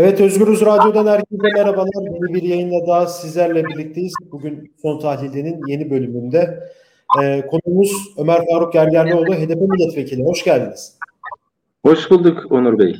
Evet 0.00 0.20
Özgürüz 0.20 0.60
Radyo'dan 0.60 1.06
herkese 1.06 1.48
merhabalar. 1.54 2.04
Yeni 2.04 2.34
bir 2.34 2.42
yayınla 2.42 2.86
daha 2.86 3.06
sizlerle 3.06 3.64
birlikteyiz. 3.64 4.12
Bugün 4.32 4.72
Son 4.82 4.98
Tahlil'in 4.98 5.60
yeni 5.68 5.90
bölümünde. 5.90 6.60
Ee, 7.22 7.46
konuğumuz 7.46 7.92
Ömer 8.18 8.40
Faruk 8.50 8.72
Gergerlioğlu, 8.72 9.34
HDP 9.34 9.60
milletvekili. 9.60 10.24
Hoş 10.24 10.44
geldiniz. 10.44 10.98
Hoş 11.84 12.10
bulduk 12.10 12.52
Onur 12.52 12.78
Bey. 12.78 12.96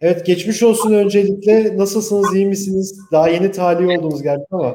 Evet 0.00 0.26
geçmiş 0.26 0.62
olsun 0.62 0.92
öncelikle. 0.92 1.78
Nasılsınız, 1.78 2.34
iyi 2.34 2.46
misiniz? 2.46 3.00
Daha 3.12 3.28
yeni 3.28 3.52
tahliye 3.52 3.98
oldunuz 3.98 4.22
gerçi 4.22 4.44
ama. 4.50 4.74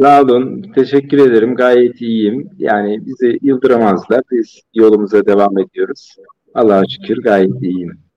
Sağ 0.00 0.22
olun, 0.22 0.72
teşekkür 0.74 1.18
ederim. 1.18 1.54
Gayet 1.54 2.00
iyiyim. 2.00 2.50
Yani 2.58 3.06
bizi 3.06 3.38
yıldıramazlar. 3.42 4.22
Biz 4.32 4.60
yolumuza 4.74 5.26
devam 5.26 5.58
ediyoruz. 5.58 6.16
Allah'a 6.54 6.82
şükür 6.88 7.22
gayet 7.22 7.62
iyiyim. 7.62 8.07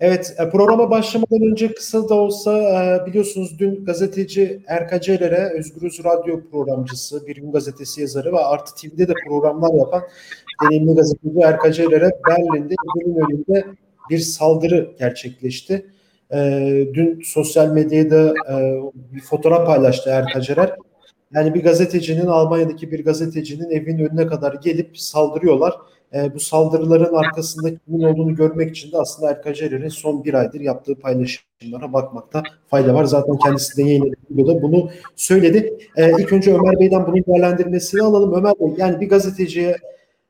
Evet, 0.00 0.34
e, 0.38 0.50
programa 0.50 0.90
başlamadan 0.90 1.42
önce 1.50 1.74
kısa 1.74 2.08
da 2.08 2.14
olsa 2.14 2.58
e, 2.58 3.06
biliyorsunuz 3.06 3.58
dün 3.58 3.84
gazeteci 3.84 4.62
Erka 4.66 5.00
Celer'e 5.00 5.52
Özgürüz 5.58 6.04
Radyo 6.04 6.40
programcısı, 6.50 7.26
Bir 7.26 7.36
Gün 7.36 7.52
Gazetesi 7.52 8.00
yazarı 8.00 8.32
ve 8.32 8.38
Artı 8.38 8.74
TV'de 8.74 9.08
de 9.08 9.12
programlar 9.28 9.74
yapan 9.74 10.02
deneyimli 10.62 10.94
gazeteci 10.94 11.40
Erka 11.44 11.72
Celer'e 11.72 12.10
Berlin'de 12.28 12.74
evinin 12.96 13.20
önünde 13.20 13.64
bir 14.10 14.18
saldırı 14.18 14.90
gerçekleşti. 14.98 15.86
E, 16.32 16.38
dün 16.94 17.22
sosyal 17.24 17.68
medyada 17.68 18.34
bir 18.94 19.20
fotoğraf 19.20 19.66
paylaştı 19.66 20.10
Erka 20.10 20.40
Celer. 20.40 20.76
Yani 21.34 21.54
bir 21.54 21.62
gazetecinin, 21.62 22.26
Almanya'daki 22.26 22.92
bir 22.92 23.04
gazetecinin 23.04 23.70
evinin 23.70 24.08
önüne 24.08 24.26
kadar 24.26 24.54
gelip 24.54 24.98
saldırıyorlar 24.98 25.74
e, 26.14 26.34
bu 26.34 26.40
saldırıların 26.40 27.14
arkasında 27.14 27.78
kimin 27.78 28.02
olduğunu 28.02 28.34
görmek 28.34 28.70
için 28.70 28.92
de 28.92 28.98
aslında 28.98 29.30
Erkan 29.30 29.52
Cerer'in 29.52 29.88
son 29.88 30.24
bir 30.24 30.34
aydır 30.34 30.60
yaptığı 30.60 30.94
paylaşımlara 30.94 31.92
bakmakta 31.92 32.42
fayda 32.68 32.94
var. 32.94 33.04
Zaten 33.04 33.36
kendisi 33.44 33.76
de 33.76 33.82
yayınladığı 33.82 34.62
bunu 34.62 34.90
söyledi. 35.16 35.78
E, 35.96 36.10
ilk 36.10 36.32
önce 36.32 36.54
Ömer 36.54 36.80
Bey'den 36.80 37.06
bunun 37.06 37.24
değerlendirmesini 37.24 38.02
alalım. 38.02 38.34
Ömer 38.34 38.52
Bey 38.60 38.74
yani 38.78 39.00
bir 39.00 39.08
gazeteciye 39.08 39.76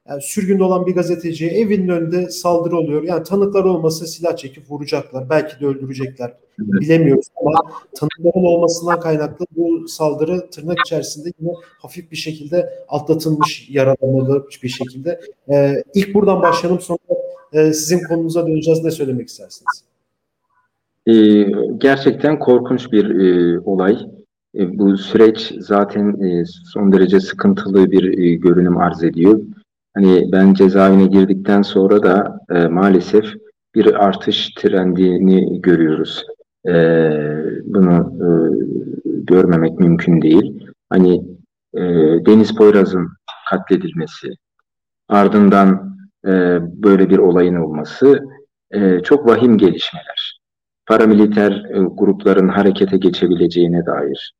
yani 0.08 0.22
sürgünde 0.22 0.64
olan 0.64 0.86
bir 0.86 0.94
gazeteciye 0.94 1.50
evinin 1.50 1.88
önünde 1.88 2.30
saldırı 2.30 2.76
oluyor. 2.76 3.02
Yani 3.02 3.22
tanıklar 3.22 3.64
olmasa 3.64 4.06
silah 4.06 4.36
çekip 4.36 4.70
vuracaklar. 4.70 5.30
Belki 5.30 5.60
de 5.60 5.66
öldürecekler. 5.66 6.32
Bilemiyoruz 6.58 7.26
ama 7.36 7.52
tanıkların 7.94 8.44
olmasından 8.44 9.00
kaynaklı 9.00 9.46
bu 9.56 9.88
saldırı 9.88 10.50
tırnak 10.50 10.78
içerisinde 10.86 11.32
yine 11.40 11.52
hafif 11.78 12.10
bir 12.10 12.16
şekilde 12.16 12.70
atlatılmış, 12.88 13.68
yaratılmalı 13.70 14.48
bir 14.62 14.68
şekilde. 14.68 15.20
Ee, 15.50 15.82
ilk 15.94 16.14
buradan 16.14 16.42
başlayalım 16.42 16.80
sonra 16.80 16.98
e, 17.52 17.72
sizin 17.72 18.00
konunuza 18.08 18.46
döneceğiz. 18.46 18.84
Ne 18.84 18.90
söylemek 18.90 19.28
istersiniz? 19.28 19.84
Ee, 21.06 21.12
gerçekten 21.78 22.38
korkunç 22.38 22.92
bir 22.92 23.10
e, 23.10 23.60
olay. 23.60 23.98
E, 24.54 24.78
bu 24.78 24.96
süreç 24.96 25.54
zaten 25.58 26.20
e, 26.20 26.44
son 26.72 26.92
derece 26.92 27.20
sıkıntılı 27.20 27.90
bir 27.90 28.18
e, 28.18 28.34
görünüm 28.34 28.76
arz 28.76 29.04
ediyor. 29.04 29.40
Hani 29.96 30.32
ben 30.32 30.54
cezaevine 30.54 31.06
girdikten 31.06 31.62
sonra 31.62 32.02
da 32.02 32.40
e, 32.50 32.66
maalesef 32.66 33.24
bir 33.74 34.04
artış 34.06 34.50
trendini 34.50 35.60
görüyoruz. 35.62 36.26
E, 36.68 36.72
bunu 37.64 38.12
e, 38.22 38.28
görmemek 39.04 39.78
mümkün 39.80 40.22
değil. 40.22 40.66
Hani 40.90 41.14
e, 41.74 41.82
Deniz 42.26 42.54
Poyraz'ın 42.56 43.08
katledilmesi, 43.50 44.28
ardından 45.08 45.96
e, 46.26 46.30
böyle 46.82 47.10
bir 47.10 47.18
olayın 47.18 47.54
olması 47.54 48.24
e, 48.70 49.00
çok 49.00 49.26
vahim 49.26 49.58
gelişmeler. 49.58 50.40
Paramiliter 50.86 51.52
e, 51.52 51.78
grupların 51.78 52.48
harekete 52.48 52.96
geçebileceğine 52.96 53.86
dair, 53.86 54.32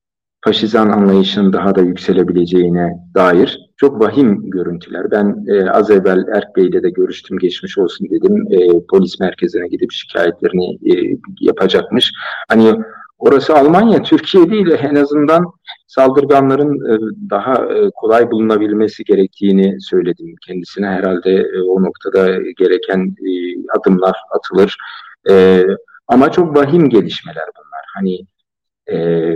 faşizan 0.44 0.88
anlayışın 0.88 1.52
daha 1.52 1.74
da 1.74 1.80
yükselebileceğine 1.80 2.92
dair 3.14 3.58
çok 3.76 4.00
vahim 4.00 4.50
görüntüler. 4.50 5.10
Ben 5.10 5.44
e, 5.48 5.70
az 5.70 5.90
evvel 5.90 6.24
Erk 6.34 6.56
Bey'le 6.56 6.82
de 6.82 6.90
görüştüm, 6.90 7.38
geçmiş 7.38 7.78
olsun 7.78 8.08
dedim. 8.10 8.46
E, 8.50 8.86
polis 8.90 9.20
merkezine 9.20 9.68
gidip 9.68 9.92
şikayetlerini 9.92 10.74
e, 10.74 11.18
yapacakmış. 11.40 12.12
Hani 12.48 12.74
orası 13.18 13.54
Almanya, 13.54 14.02
Türkiye 14.02 14.50
değil 14.50 14.66
en 14.82 14.94
azından 14.94 15.44
saldırganların 15.86 16.92
e, 16.92 16.98
daha 17.30 17.54
e, 17.54 17.90
kolay 17.94 18.30
bulunabilmesi 18.30 19.04
gerektiğini 19.04 19.76
söyledim 19.80 20.34
kendisine. 20.46 20.86
Herhalde 20.86 21.30
e, 21.30 21.60
o 21.60 21.82
noktada 21.82 22.38
gereken 22.58 23.00
e, 23.00 23.30
adımlar 23.78 24.16
atılır. 24.30 24.76
E, 25.30 25.64
ama 26.08 26.32
çok 26.32 26.56
vahim 26.56 26.88
gelişmeler 26.88 27.44
bunlar. 27.56 27.84
Hani 27.94 28.26
e, 28.92 29.30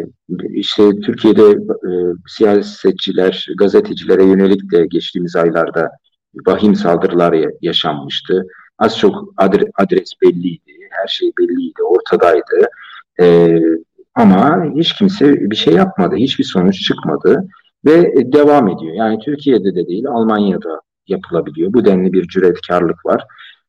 işte 0.55 0.91
Türkiye'de 0.91 1.43
e, 1.71 1.91
siyasetçiler, 2.29 3.47
gazetecilere 3.59 4.25
yönelik 4.25 4.73
de 4.73 4.87
geçtiğimiz 4.87 5.37
aylarda 5.37 5.91
vahim 6.47 6.75
saldırılar 6.75 7.37
yaşanmıştı. 7.63 8.47
Az 8.79 8.99
çok 8.99 9.35
adres 9.77 10.13
belliydi, 10.23 10.73
her 10.91 11.07
şey 11.07 11.33
belliydi, 11.39 11.83
ortadaydı. 11.83 12.69
E, 13.21 13.59
ama 14.15 14.65
hiç 14.77 14.93
kimse 14.93 15.51
bir 15.51 15.57
şey 15.57 15.75
yapmadı, 15.75 16.17
hiçbir 16.17 16.45
sonuç 16.45 16.83
çıkmadı 16.83 17.49
ve 17.85 18.15
devam 18.33 18.69
ediyor. 18.69 18.95
Yani 18.95 19.19
Türkiye'de 19.19 19.75
de 19.75 19.87
değil, 19.87 20.07
Almanya'da 20.07 20.81
yapılabiliyor. 21.07 21.73
Bu 21.73 21.85
denli 21.85 22.13
bir 22.13 22.29
cüretkarlık 22.29 23.07
var. 23.07 23.25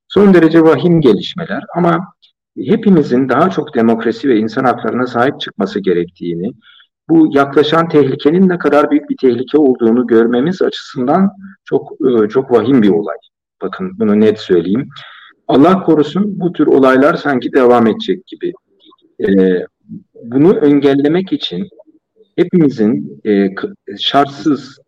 Son 0.08 0.34
derece 0.34 0.62
vahim 0.64 1.02
gelişmeler 1.02 1.64
ama 1.76 2.14
hepimizin 2.58 3.30
daha 3.30 3.50
çok 3.50 3.76
demokrasi 3.76 4.30
ve 4.30 4.38
insan 4.38 4.64
haklarına 4.64 5.08
sahip 5.08 5.40
çıkması 5.40 5.80
gerektiğini, 5.80 6.52
bu 7.10 7.30
yaklaşan 7.36 7.90
tehlikenin 7.90 8.50
ne 8.50 8.58
kadar 8.58 8.92
büyük 8.92 9.10
bir 9.10 9.18
tehlike 9.18 9.58
olduğunu 9.58 10.08
görmemiz 10.08 10.62
açısından 10.62 11.32
çok 11.66 11.92
e, 11.92 12.30
çok 12.30 12.52
vahim 12.52 12.82
bir 12.82 12.90
olay. 12.90 13.18
Bakın 13.62 14.00
bunu 14.00 14.20
net 14.20 14.40
söyleyeyim. 14.40 14.90
Allah 15.48 15.84
korusun 15.84 16.40
bu 16.40 16.54
tür 16.54 16.68
olaylar 16.68 17.14
sanki 17.14 17.54
devam 17.54 17.88
edecek 17.88 18.28
gibi. 18.28 18.54
Ee, 19.20 19.66
bunu 20.24 20.58
engellemek 20.58 21.34
için 21.34 21.70
hepimizin 22.36 23.22
e, 23.26 23.48
şartsız 24.00 24.80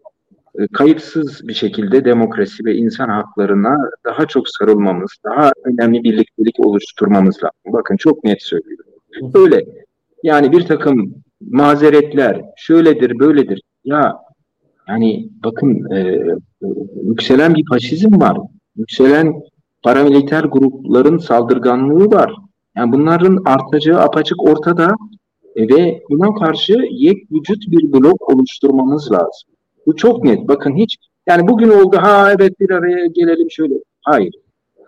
e, 0.59 0.68
kayıtsız 0.68 1.47
bir 1.47 1.53
şekilde 1.53 2.06
demokrasi 2.06 2.66
ve 2.66 2.75
insan 2.75 3.09
haklarına 3.09 3.78
daha 4.06 4.25
çok 4.25 4.50
sarılmamız, 4.50 5.12
daha 5.25 5.52
önemli 5.66 6.03
birliktelik 6.03 6.59
oluşturmamız 6.59 7.36
lazım. 7.36 7.74
Bakın 7.74 7.97
çok 7.97 8.24
net 8.24 8.41
söylüyorum. 8.41 8.92
Öyle. 9.36 9.66
Yani 10.24 10.52
bir 10.52 10.66
takım 10.66 11.13
mazeretler 11.42 12.42
şöyledir, 12.58 13.19
böyledir. 13.19 13.62
Ya 13.86 14.18
yani 14.88 15.30
bakın 15.44 15.92
e, 15.92 16.19
yükselen 17.03 17.56
bir 17.56 17.63
faşizm 17.69 18.22
var. 18.22 18.38
Yükselen 18.75 19.34
paramiliter 19.84 20.44
grupların 20.44 21.18
saldırganlığı 21.18 22.12
var. 22.12 22.34
Yani 22.78 22.92
bunların 22.92 23.38
artacağı 23.46 24.00
apaçık 24.00 24.44
ortada 24.44 24.96
e, 25.56 25.68
ve 25.68 26.03
buna 26.09 26.34
karşı 26.34 26.78
yek 26.92 27.31
vücut 27.31 27.72
bir 27.72 27.94
blok 27.94 28.30
oluşturmamız 28.30 29.12
lazım. 29.12 29.53
Bu 29.86 29.96
çok 29.96 30.24
net. 30.24 30.48
Bakın 30.48 30.76
hiç 30.76 30.98
yani 31.28 31.48
bugün 31.48 31.70
oldu 31.70 31.98
ha 31.98 32.32
evet 32.40 32.60
bir 32.60 32.70
araya 32.70 33.06
gelelim 33.06 33.52
şöyle. 33.52 33.74
Hayır. 34.02 34.34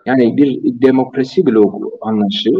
Yani 0.06 0.36
bir 0.36 0.60
demokrasi 0.82 1.46
bloğu 1.46 1.98
anlayışı 2.00 2.50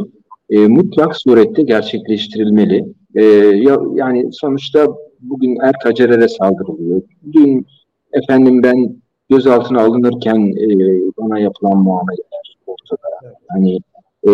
e, 0.50 0.66
mutlak 0.66 1.16
surette 1.16 1.62
gerçekleştirilmeli. 1.62 2.84
E, 3.14 3.22
ya, 3.24 3.78
yani 3.94 4.32
sonuçta 4.32 4.86
bugün 5.20 5.56
Erk 5.62 5.86
Acerer'e 5.86 6.28
saldırılıyor. 6.28 7.02
Dün 7.32 7.66
efendim 8.12 8.62
ben 8.62 8.96
gözaltına 9.30 9.80
alınırken 9.80 10.40
e, 10.40 10.66
bana 11.18 11.38
yapılan 11.38 11.78
muameleler 11.78 12.56
ortada. 12.66 13.36
Hani 13.48 13.78
e, 14.28 14.32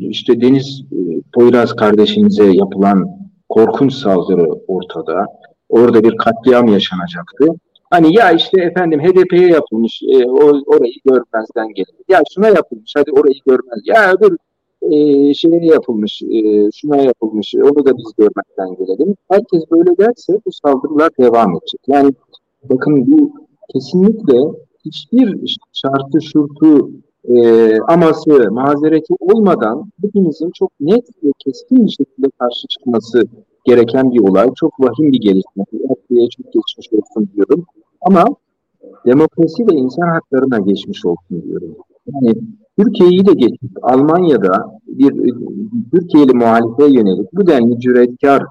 işte 0.00 0.40
Deniz 0.40 0.82
e, 0.92 0.98
Poyraz 1.34 1.76
kardeşimize 1.76 2.52
yapılan 2.52 3.18
korkunç 3.48 3.94
saldırı 3.94 4.52
ortada 4.68 5.26
orada 5.68 6.04
bir 6.04 6.16
katliam 6.16 6.66
yaşanacaktı. 6.66 7.46
Hani 7.90 8.16
ya 8.16 8.32
işte 8.32 8.60
efendim 8.60 9.00
HDP'ye 9.00 9.48
yapılmış 9.48 10.02
e, 10.02 10.26
orayı 10.66 10.94
görmezden 11.04 11.68
gelir. 11.74 11.94
Ya 12.08 12.22
şuna 12.34 12.48
yapılmış 12.48 12.92
hadi 12.96 13.10
orayı 13.12 13.40
görmez. 13.46 13.80
Ya 13.84 14.12
öbür 14.12 14.36
e, 14.82 15.34
şeye 15.34 15.64
yapılmış 15.64 16.22
e, 16.22 16.70
şuna 16.74 16.96
yapılmış 16.96 17.54
onu 17.54 17.86
da 17.86 17.98
biz 17.98 18.12
görmezden 18.18 18.86
gelelim. 18.86 19.14
Herkes 19.30 19.62
böyle 19.70 19.98
derse 19.98 20.32
bu 20.46 20.52
saldırılar 20.52 21.10
devam 21.20 21.50
edecek. 21.50 21.80
Yani 21.86 22.12
bakın 22.70 23.12
bu 23.12 23.32
kesinlikle 23.72 24.58
hiçbir 24.84 25.56
şartı 25.72 26.22
şurtu 26.22 26.90
e, 27.24 27.76
aması, 27.80 28.50
mazereti 28.50 29.14
olmadan 29.20 29.90
hepimizin 30.02 30.50
çok 30.50 30.72
net 30.80 31.08
ve 31.24 31.32
keskin 31.38 31.86
bir 31.86 31.90
şekilde 31.90 32.26
karşı 32.38 32.66
çıkması 32.68 33.22
gereken 33.68 34.12
bir 34.12 34.20
olay. 34.20 34.48
Çok 34.54 34.80
vahim 34.80 35.12
bir 35.12 35.20
gelişme. 35.20 35.64
Erkeğe 35.90 36.28
çok 36.28 36.52
geçmiş 36.52 36.88
olsun 36.92 37.28
diyorum. 37.34 37.64
Ama 38.00 38.24
demokrasi 39.06 39.66
ve 39.66 39.72
insan 39.72 40.08
haklarına 40.08 40.58
geçmiş 40.58 41.04
olsun 41.04 41.42
diyorum. 41.42 41.76
Yani 42.06 42.34
Türkiye'yi 42.78 43.26
de 43.26 43.32
geçmiş. 43.32 43.72
Almanya'da 43.82 44.78
bir 44.86 45.34
Türkiye'li 45.90 46.32
muhalife 46.32 46.86
yönelik 46.86 47.32
bu 47.32 47.46
denli 47.46 47.80
cüretkar, 47.80 48.42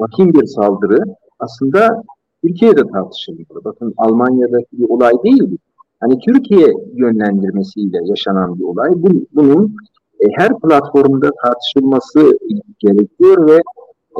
vahim 0.00 0.32
bir 0.34 0.46
saldırı 0.46 0.98
aslında 1.38 2.02
Türkiye'de 2.44 2.82
tartışılmalı. 2.92 3.64
Bakın 3.64 3.94
Almanya'daki 3.96 4.78
bir 4.78 4.88
olay 4.88 5.12
değil. 5.24 5.56
Hani 6.00 6.18
Türkiye 6.18 6.74
yönlendirmesiyle 6.94 7.98
yaşanan 8.04 8.58
bir 8.58 8.64
olay. 8.64 8.90
Bunun 9.34 9.76
e, 10.20 10.24
her 10.36 10.60
platformda 10.60 11.30
tartışılması 11.44 12.38
gerekiyor 12.78 13.48
ve 13.48 13.60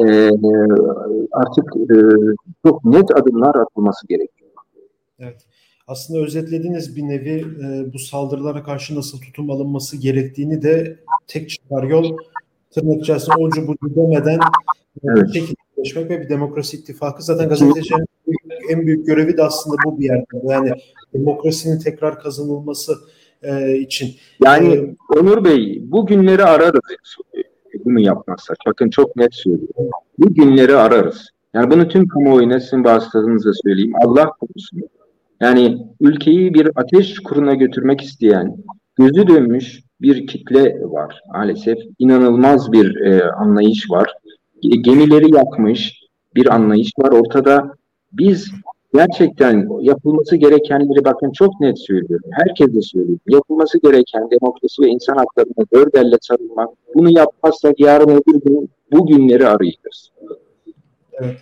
e, 0.00 0.30
artık 1.32 1.64
e, 1.76 1.96
çok 2.66 2.84
net 2.84 3.10
adımlar 3.10 3.54
atılması 3.54 4.06
gerekiyor. 4.08 4.50
Evet. 5.18 5.46
Aslında 5.86 6.20
özetlediğiniz 6.20 6.96
bir 6.96 7.02
nevi 7.02 7.46
e, 7.64 7.92
bu 7.92 7.98
saldırılara 7.98 8.62
karşı 8.62 8.94
nasıl 8.96 9.20
tutum 9.20 9.50
alınması 9.50 9.96
gerektiğini 9.96 10.62
de 10.62 10.98
tek 11.26 11.50
çıkar 11.50 11.82
yol 11.82 12.16
tırnak 12.70 13.02
içerisinde 13.02 13.36
oncu 13.38 13.66
bucu 13.66 13.96
demeden 13.96 14.38
evet. 15.04 15.28
şekilleşmek 15.34 16.10
ve 16.10 16.20
bir 16.20 16.28
demokrasi 16.28 16.76
ittifakı. 16.76 17.22
Zaten 17.22 17.48
gazetecilerin 17.48 18.06
en 18.70 18.86
büyük 18.86 19.06
görevi 19.06 19.36
de 19.36 19.42
aslında 19.42 19.76
bu 19.84 20.00
bir 20.00 20.04
yerde. 20.04 20.24
Yani 20.44 20.70
demokrasinin 21.14 21.78
tekrar 21.78 22.20
kazanılması 22.20 22.94
e, 23.42 23.76
için. 23.78 24.14
Yani 24.44 24.74
ee, 24.74 25.18
Onur 25.18 25.44
Bey 25.44 25.82
bu 25.84 26.06
günleri 26.06 26.44
ararız 26.44 26.80
bunu 27.84 28.00
yapmazsak. 28.00 28.56
Bakın 28.66 28.90
çok 28.90 29.16
net 29.16 29.34
söylüyorum. 29.34 29.90
Bu 30.18 30.34
günleri 30.34 30.76
ararız. 30.76 31.30
Yani 31.54 31.70
bunu 31.70 31.88
tüm 31.88 32.08
kamuoyuna 32.08 32.60
sizin 32.60 32.84
vasıtanızla 32.84 33.52
söyleyeyim. 33.64 33.92
Allah 34.04 34.30
korusun. 34.30 34.82
Yani 35.40 35.86
ülkeyi 36.00 36.54
bir 36.54 36.70
ateş 36.76 37.18
kuruna 37.18 37.54
götürmek 37.54 38.00
isteyen, 38.00 38.56
gözü 38.96 39.26
dönmüş 39.26 39.82
bir 40.00 40.26
kitle 40.26 40.80
var 40.82 41.20
maalesef. 41.32 41.78
İnanılmaz 41.98 42.72
bir 42.72 43.00
e, 43.00 43.30
anlayış 43.30 43.90
var. 43.90 44.14
Gemileri 44.62 45.34
yakmış 45.34 46.00
bir 46.34 46.54
anlayış 46.54 46.90
var 46.98 47.12
ortada. 47.12 47.74
Biz 48.12 48.50
gerçekten 48.94 49.68
yapılması 49.80 50.36
gerekenleri 50.36 51.04
bakın 51.04 51.32
çok 51.32 51.60
net 51.60 51.78
söylüyorum. 51.78 52.30
Herkes 52.32 52.74
de 52.74 52.82
söylüyor. 52.82 53.18
Yapılması 53.28 53.78
gereken 53.78 54.30
demokrasi 54.30 54.82
ve 54.82 54.88
insan 54.88 55.16
haklarına 55.16 55.66
dört 55.72 55.94
elle 55.94 56.16
sarılmak. 56.20 56.68
Bunu 56.94 57.10
yapmazsak 57.10 57.80
yarın 57.80 58.08
öbür 58.08 58.40
gün 58.44 58.70
bu 58.92 59.06
günleri 59.06 59.48
arayacağız. 59.48 60.10
Evet. 61.12 61.36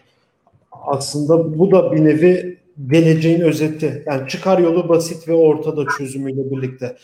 Aslında 0.86 1.58
bu 1.58 1.70
da 1.70 1.92
bir 1.92 2.04
nevi 2.04 2.58
geleceğin 2.90 3.40
özeti. 3.40 4.02
Yani 4.06 4.28
çıkar 4.28 4.58
yolu 4.58 4.88
basit 4.88 5.28
ve 5.28 5.32
ortada 5.32 5.84
çözümüyle 5.98 6.50
birlikte. 6.50 6.96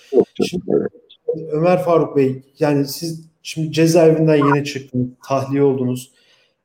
Şimdi, 0.42 0.88
Ömer 1.52 1.82
Faruk 1.82 2.16
Bey 2.16 2.42
yani 2.58 2.84
siz 2.84 3.28
şimdi 3.42 3.72
cezaevinden 3.72 4.36
yeni 4.36 4.64
çıktınız, 4.64 5.08
tahliye 5.28 5.62
oldunuz. 5.62 6.12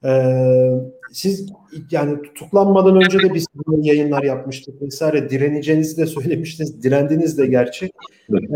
Ee, 0.05 0.69
siz 1.11 1.50
yani 1.91 2.21
tutuklanmadan 2.21 2.95
önce 2.95 3.19
de 3.19 3.33
biz 3.33 3.45
yayınlar 3.81 4.23
yapmıştık 4.23 4.81
vesaire. 4.81 5.29
Direneceğinizi 5.29 5.97
de 5.97 6.05
söylemiştiniz. 6.05 6.83
Direndiniz 6.83 7.38
de 7.38 7.45
gerçi. 7.45 7.91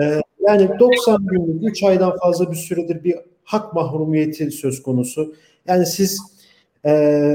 Ee, 0.01 0.21
yani 0.47 0.69
90 0.79 1.25
günlük 1.25 1.71
3 1.71 1.83
aydan 1.83 2.17
fazla 2.17 2.51
bir 2.51 2.55
süredir 2.55 3.03
bir 3.03 3.15
hak 3.43 3.73
mahrumiyeti 3.73 4.51
söz 4.51 4.81
konusu. 4.81 5.35
Yani 5.67 5.85
siz 5.85 6.19
e, 6.85 7.33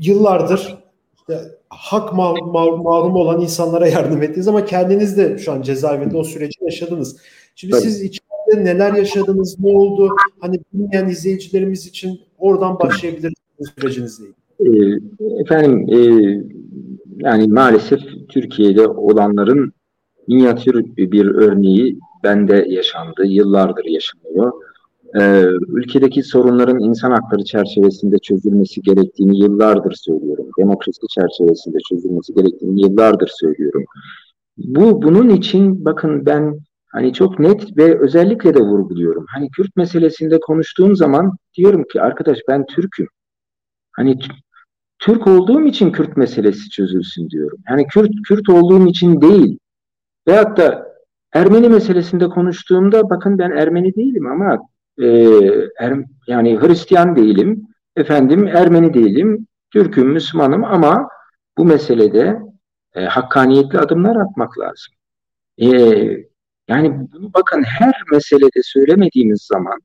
yıllardır 0.00 0.78
işte, 1.16 1.40
hak 1.68 2.08
ma- 2.10 2.38
ma- 2.38 2.82
mahrum 2.82 3.16
olan 3.16 3.40
insanlara 3.40 3.86
yardım 3.88 4.22
ettiniz 4.22 4.48
ama 4.48 4.64
kendiniz 4.64 5.16
de 5.16 5.38
şu 5.38 5.52
an 5.52 5.62
cezaevinde 5.62 6.16
o 6.16 6.24
süreci 6.24 6.64
yaşadınız. 6.64 7.16
Şimdi 7.54 7.72
Tabii. 7.72 7.82
siz 7.82 8.02
içeride 8.02 8.23
neler 8.56 8.92
yaşadınız, 8.92 9.60
ne 9.60 9.78
oldu? 9.78 10.10
Hani 10.40 10.60
bilmeyen 10.72 11.08
izleyicilerimiz 11.08 11.86
için 11.86 12.20
oradan 12.38 12.78
başlayabiliriz 12.78 13.34
sürecinizle 13.80 14.24
ilgili. 14.24 14.34
Ee, 14.60 15.40
efendim 15.40 15.86
e, 15.88 15.98
yani 17.18 17.48
maalesef 17.48 18.00
Türkiye'de 18.28 18.88
olanların 18.88 19.72
minyatür 20.28 20.84
bir 20.96 21.26
örneği 21.26 21.98
bende 22.24 22.66
yaşandı, 22.68 23.24
yıllardır 23.26 23.84
yaşanıyor. 23.84 24.52
Ee, 25.20 25.44
ülkedeki 25.68 26.22
sorunların 26.22 26.78
insan 26.78 27.10
hakları 27.10 27.44
çerçevesinde 27.44 28.18
çözülmesi 28.18 28.82
gerektiğini 28.82 29.38
yıllardır 29.38 29.92
söylüyorum. 29.92 30.46
Demokrasi 30.58 31.00
çerçevesinde 31.14 31.78
çözülmesi 31.90 32.34
gerektiğini 32.34 32.82
yıllardır 32.82 33.30
söylüyorum. 33.40 33.84
Bu 34.58 35.02
bunun 35.02 35.28
için 35.28 35.84
bakın 35.84 36.26
ben 36.26 36.58
hani 36.94 37.12
çok 37.12 37.38
net 37.38 37.76
ve 37.76 38.00
özellikle 38.00 38.54
de 38.54 38.60
vurguluyorum. 38.60 39.26
Hani 39.28 39.50
Kürt 39.50 39.76
meselesinde 39.76 40.40
konuştuğum 40.40 40.96
zaman 40.96 41.36
diyorum 41.54 41.84
ki 41.92 42.02
arkadaş 42.02 42.38
ben 42.48 42.66
Türk'üm. 42.66 43.08
Hani 43.92 44.18
Türk 44.98 45.26
olduğum 45.26 45.66
için 45.66 45.92
Kürt 45.92 46.16
meselesi 46.16 46.70
çözülsün 46.70 47.30
diyorum. 47.30 47.58
Yani 47.70 47.86
Kürt 47.86 48.10
Kürt 48.28 48.48
olduğum 48.48 48.86
için 48.86 49.20
değil. 49.20 49.58
Veyahut 50.28 50.58
da 50.58 50.94
Ermeni 51.32 51.68
meselesinde 51.68 52.28
konuştuğumda 52.28 53.10
bakın 53.10 53.38
ben 53.38 53.50
Ermeni 53.50 53.94
değilim 53.94 54.26
ama 54.26 54.58
e, 55.02 55.08
er, 55.78 55.94
yani 56.26 56.60
Hristiyan 56.60 57.16
değilim, 57.16 57.66
efendim 57.96 58.46
Ermeni 58.46 58.94
değilim, 58.94 59.46
Türk'üm, 59.72 60.08
Müslümanım 60.08 60.64
ama 60.64 61.08
bu 61.58 61.64
meselede 61.64 62.40
e, 62.94 63.04
hakkaniyetli 63.04 63.78
adımlar 63.78 64.16
atmak 64.16 64.58
lazım. 64.58 64.94
E, 65.58 65.68
yani 66.68 67.08
bunu 67.12 67.34
bakın 67.34 67.62
her 67.62 67.94
meselede 68.12 68.62
söylemediğimiz 68.62 69.42
zaman 69.42 69.78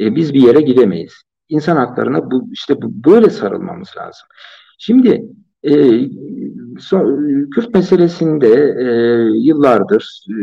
e, 0.00 0.16
biz 0.16 0.34
bir 0.34 0.42
yere 0.42 0.60
gidemeyiz. 0.60 1.12
İnsan 1.48 1.76
haklarına 1.76 2.30
bu 2.30 2.48
işte 2.52 2.82
bu, 2.82 3.10
böyle 3.10 3.30
sarılmamız 3.30 3.88
lazım. 3.96 4.28
Şimdi 4.78 5.24
e, 5.62 5.72
so, 6.78 6.98
Kürt 7.54 7.74
meselesinde 7.74 8.74
e, 8.78 8.86
yıllardır 9.38 10.24
e, 10.30 10.34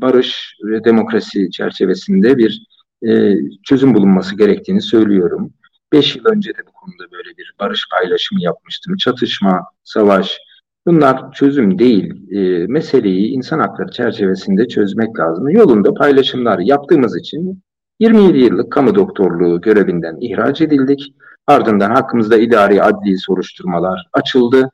barış 0.00 0.56
ve 0.64 0.84
demokrasi 0.84 1.50
çerçevesinde 1.50 2.38
bir 2.38 2.66
e, 3.08 3.34
çözüm 3.62 3.94
bulunması 3.94 4.36
gerektiğini 4.36 4.82
söylüyorum. 4.82 5.52
Beş 5.92 6.16
yıl 6.16 6.24
önce 6.24 6.50
de 6.50 6.66
bu 6.66 6.72
konuda 6.72 7.12
böyle 7.12 7.28
bir 7.28 7.54
barış 7.60 7.88
paylaşımı 7.90 8.42
yapmıştım. 8.42 8.96
Çatışma, 8.96 9.64
savaş 9.84 10.38
bunlar 10.86 11.32
çözüm 11.32 11.78
değil. 11.78 12.32
E, 12.32 12.66
meseleyi 12.66 13.28
insan 13.28 13.58
hakları 13.58 13.90
çerçevesinde 13.90 14.68
çözmek 14.68 15.18
lazım. 15.18 15.48
Yolunda 15.48 15.94
paylaşımlar 15.94 16.58
yaptığımız 16.58 17.16
için 17.16 17.62
27 18.00 18.38
yıllık 18.38 18.72
kamu 18.72 18.94
doktorluğu 18.94 19.60
görevinden 19.60 20.16
ihraç 20.20 20.60
edildik. 20.60 21.14
Ardından 21.46 21.90
hakkımızda 21.90 22.36
idari 22.36 22.82
adli 22.82 23.18
soruşturmalar 23.18 24.08
açıldı, 24.12 24.70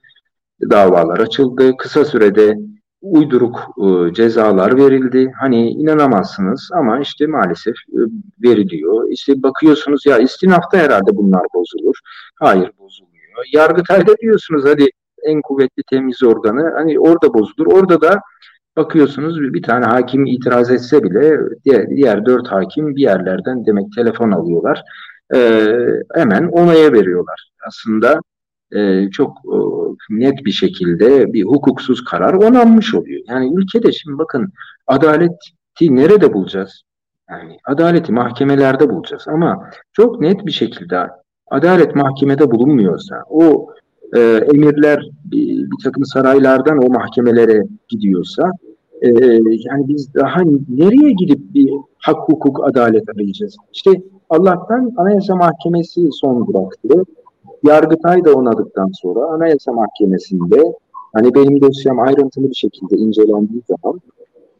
davalar 0.70 1.18
açıldı. 1.18 1.76
Kısa 1.76 2.04
sürede 2.04 2.58
uyduruk 3.02 3.60
e, 3.78 4.14
cezalar 4.14 4.76
verildi. 4.76 5.32
Hani 5.40 5.70
inanamazsınız 5.70 6.70
ama 6.74 7.00
işte 7.00 7.26
maalesef 7.26 7.74
e, 7.74 8.00
veriliyor. 8.48 9.08
İşte 9.10 9.42
bakıyorsunuz 9.42 10.06
ya 10.06 10.18
istinafta 10.18 10.78
herhalde 10.78 11.16
bunlar 11.16 11.42
bozulur. 11.54 11.94
Hayır 12.34 12.70
bozulmuyor. 12.78 13.44
Yargıtay'da 13.52 14.16
diyorsunuz 14.16 14.64
hadi 14.64 14.88
en 15.24 15.42
kuvvetli 15.42 15.82
temiz 15.90 16.22
organı 16.22 16.72
hani 16.74 17.00
orada 17.00 17.34
bozulur. 17.34 17.66
Orada 17.66 18.00
da 18.00 18.20
bakıyorsunuz 18.76 19.40
bir 19.40 19.62
tane 19.62 19.84
hakim 19.84 20.26
itiraz 20.26 20.70
etse 20.70 21.02
bile 21.02 21.38
diğer, 21.64 21.90
diğer 21.90 22.26
dört 22.26 22.48
hakim 22.48 22.96
bir 22.96 23.02
yerlerden 23.02 23.66
demek 23.66 23.92
telefon 23.92 24.30
alıyorlar. 24.30 24.82
Ee, 25.34 25.76
hemen 26.14 26.48
onaya 26.48 26.92
veriyorlar. 26.92 27.50
Aslında 27.66 28.20
e, 28.72 29.10
çok 29.10 29.36
e, 29.44 29.56
net 30.10 30.44
bir 30.44 30.50
şekilde 30.50 31.32
bir 31.32 31.44
hukuksuz 31.44 32.04
karar 32.04 32.34
onanmış 32.34 32.94
oluyor. 32.94 33.20
Yani 33.28 33.52
ülkede 33.54 33.92
şimdi 33.92 34.18
bakın 34.18 34.52
adaleti 34.86 35.50
nerede 35.80 36.32
bulacağız? 36.32 36.82
Yani 37.30 37.58
adaleti 37.64 38.12
mahkemelerde 38.12 38.90
bulacağız 38.90 39.28
ama 39.28 39.70
çok 39.92 40.20
net 40.20 40.46
bir 40.46 40.52
şekilde 40.52 41.08
adalet 41.50 41.94
mahkemede 41.94 42.50
bulunmuyorsa 42.50 43.24
o 43.28 43.74
e, 44.16 44.20
emirler 44.54 45.10
bir, 45.24 45.48
bir 45.48 45.84
takım 45.84 46.04
saraylardan 46.04 46.78
o 46.84 46.88
mahkemelere 46.88 47.64
gidiyorsa 47.88 48.50
e, 49.02 49.08
yani 49.42 49.88
biz 49.88 50.14
daha 50.14 50.40
nereye 50.68 51.12
gidip 51.12 51.54
bir 51.54 51.70
hak 51.98 52.28
hukuk 52.28 52.68
adalet 52.68 53.08
arayacağız? 53.08 53.56
İşte 53.72 53.90
Allah'tan 54.30 54.92
Anayasa 54.96 55.36
Mahkemesi 55.36 56.08
son 56.12 56.48
bıraktı. 56.48 57.04
Yargıtay 57.62 58.24
da 58.24 58.34
onadıktan 58.34 58.90
sonra 59.02 59.26
Anayasa 59.26 59.72
Mahkemesi'nde 59.72 60.62
hani 61.12 61.34
benim 61.34 61.60
dosyam 61.60 61.98
ayrıntılı 61.98 62.48
bir 62.48 62.54
şekilde 62.54 62.96
incelendiği 62.96 63.62
zaman 63.68 64.00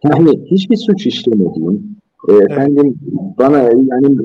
yani 0.05 0.45
hiçbir 0.47 0.77
suç 0.77 1.07
işlemediğim, 1.07 1.97
e, 2.29 2.33
efendim 2.33 2.95
bana 3.39 3.59
yani 3.59 4.19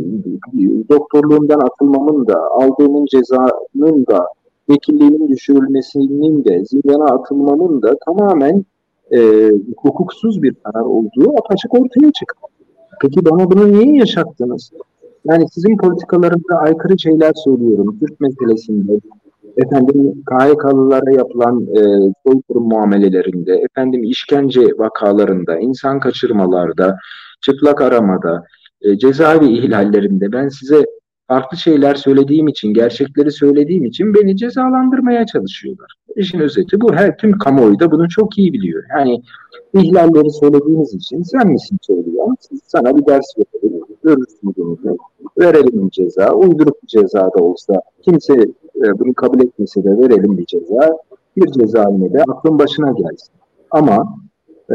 doktorluğumdan 0.90 1.60
atılmamın 1.60 2.28
da 2.28 2.52
aldığımın 2.52 3.06
cezanın 3.06 4.06
da 4.06 4.28
vekilliğimin 4.70 5.28
düşürülmesinin 5.28 6.46
de 6.46 6.66
zindana 6.66 7.06
atılmamın 7.06 7.82
da 7.82 7.96
tamamen 8.06 8.66
e, 9.12 9.52
hukuksuz 9.78 10.44
bir 10.44 10.54
karar 10.64 10.86
olduğu 10.86 11.38
apaçık 11.40 11.74
ortaya 11.74 12.12
çıktı. 12.12 12.42
Peki 13.02 13.26
bana 13.26 13.52
bunu 13.52 13.74
niye 13.74 13.98
yaşattınız? 13.98 14.72
Yani 15.26 15.46
sizin 15.52 15.78
politikalarınıza 15.78 16.56
aykırı 16.56 17.00
şeyler 17.00 17.32
söylüyorum. 17.36 17.98
Türk 18.00 18.20
meselesinde, 18.20 19.00
efendim 19.58 20.24
KHK'lılara 20.26 21.12
yapılan 21.12 21.62
e, 21.62 21.82
soykırım 22.26 22.64
muamelelerinde, 22.64 23.54
efendim 23.54 24.04
işkence 24.04 24.62
vakalarında, 24.62 25.60
insan 25.60 26.00
kaçırmalarda, 26.00 26.98
çıplak 27.42 27.82
aramada, 27.82 28.44
e, 28.82 28.98
cezaevi 28.98 29.48
ihlallerinde 29.48 30.32
ben 30.32 30.48
size 30.48 30.86
farklı 31.28 31.58
şeyler 31.58 31.96
söylediğim 31.96 32.48
için, 32.48 32.74
gerçekleri 32.74 33.32
söylediğim 33.32 33.86
için 33.86 34.14
beni 34.14 34.38
cezalandırmaya 34.38 35.26
çalışıyorlar. 35.26 35.94
İşin 36.16 36.40
özeti 36.40 36.82
bu. 36.82 36.94
Her 36.94 37.18
tüm 37.18 37.38
kamuoyu 37.38 37.80
da 37.80 37.92
bunu 37.92 38.10
çok 38.10 38.38
iyi 38.38 38.54
biliyor. 38.54 38.84
Yani 38.98 39.22
ihlalleri 39.74 40.32
söylediğiniz 40.32 40.94
için 40.94 41.22
sen 41.22 41.48
misin 41.48 41.78
söyleyen? 41.82 42.36
Sana 42.68 42.98
bir 42.98 43.06
ders 43.06 43.26
verelim. 43.38 43.82
Görürsün 44.04 44.56
bunu. 44.58 44.98
Verelim 45.38 45.86
bir 45.86 45.92
ceza. 45.92 46.34
Uyduruk 46.34 46.84
bir 46.84 46.88
ceza 46.88 47.30
da 47.38 47.44
olsa 47.44 47.74
kimse 48.02 48.34
e, 48.76 49.00
bunu 49.00 49.14
kabul 49.14 49.42
etmese 49.42 49.84
de 49.84 49.98
verelim 49.98 50.38
bir 50.38 50.46
ceza. 50.46 50.98
Bir 51.38 51.52
ceza 51.52 51.90
yine 51.92 52.14
de 52.14 52.24
aklın 52.30 52.60
başına 52.60 52.92
gelsin. 52.92 53.34
Ama 53.72 54.18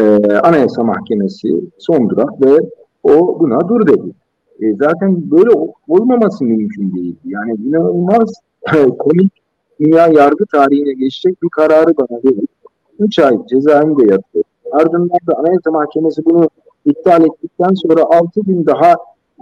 e, 0.00 0.02
Anayasa 0.42 0.84
Mahkemesi 0.84 1.48
son 1.78 2.08
durak 2.08 2.42
ve 2.42 2.58
o 3.02 3.40
buna 3.40 3.68
dur 3.68 3.86
dedi. 3.86 4.14
E, 4.60 4.74
zaten 4.74 5.30
böyle 5.30 5.50
olmaması 5.88 6.44
mümkün 6.44 6.94
değil. 6.94 7.16
Yani 7.24 7.54
inanılmaz 7.66 8.32
komik 8.98 9.32
dünya 9.80 10.06
yargı 10.06 10.46
tarihine 10.46 10.92
geçecek 10.92 11.42
bir 11.42 11.48
kararı 11.48 11.96
bana 11.96 12.18
verip 12.24 12.50
3 12.98 13.18
ay 13.18 13.38
cezaevinde 13.50 14.12
yattı. 14.12 14.42
Ardından 14.72 15.08
da 15.08 15.38
Anayasa 15.38 15.70
Mahkemesi 15.70 16.24
bunu 16.24 16.48
iptal 16.84 17.24
ettikten 17.24 17.74
sonra 17.74 18.02
6 18.02 18.40
gün 18.40 18.66
daha 18.66 18.94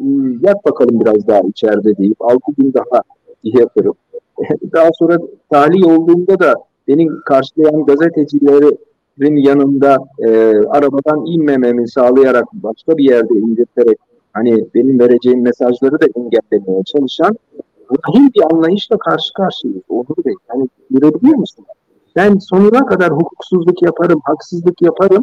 ıı, 0.02 0.36
yat 0.40 0.64
bakalım 0.64 1.00
biraz 1.00 1.26
daha 1.26 1.40
içeride 1.40 1.96
deyip 1.96 2.16
6 2.20 2.38
gün 2.58 2.72
daha 2.72 3.02
yatırıp 3.44 3.96
daha 4.72 4.88
sonra 4.98 5.18
tahliye 5.50 5.84
olduğunda 5.84 6.38
da 6.38 6.54
benim 6.88 7.20
karşılayan 7.24 7.84
gazetecilerin 7.84 9.36
yanında 9.36 9.96
e, 10.18 10.28
arabadan 10.68 11.26
inmememi 11.26 11.88
sağlayarak 11.88 12.44
başka 12.52 12.98
bir 12.98 13.04
yerde 13.04 13.34
indirterek 13.34 13.98
hani 14.32 14.66
benim 14.74 14.98
vereceğim 14.98 15.42
mesajları 15.42 16.00
da 16.00 16.06
engellemeye 16.16 16.82
çalışan 16.84 17.36
vahim 17.90 18.30
bir 18.34 18.54
anlayışla 18.54 18.98
karşı 18.98 19.32
karşıyayız. 19.32 19.82
Onur 19.88 20.24
Bey, 20.26 20.34
yani 20.50 20.68
görebiliyor 20.90 21.36
musun? 21.36 21.64
Ben 22.16 22.38
sonuna 22.38 22.86
kadar 22.86 23.10
hukuksuzluk 23.10 23.82
yaparım, 23.82 24.20
haksızlık 24.24 24.82
yaparım. 24.82 25.22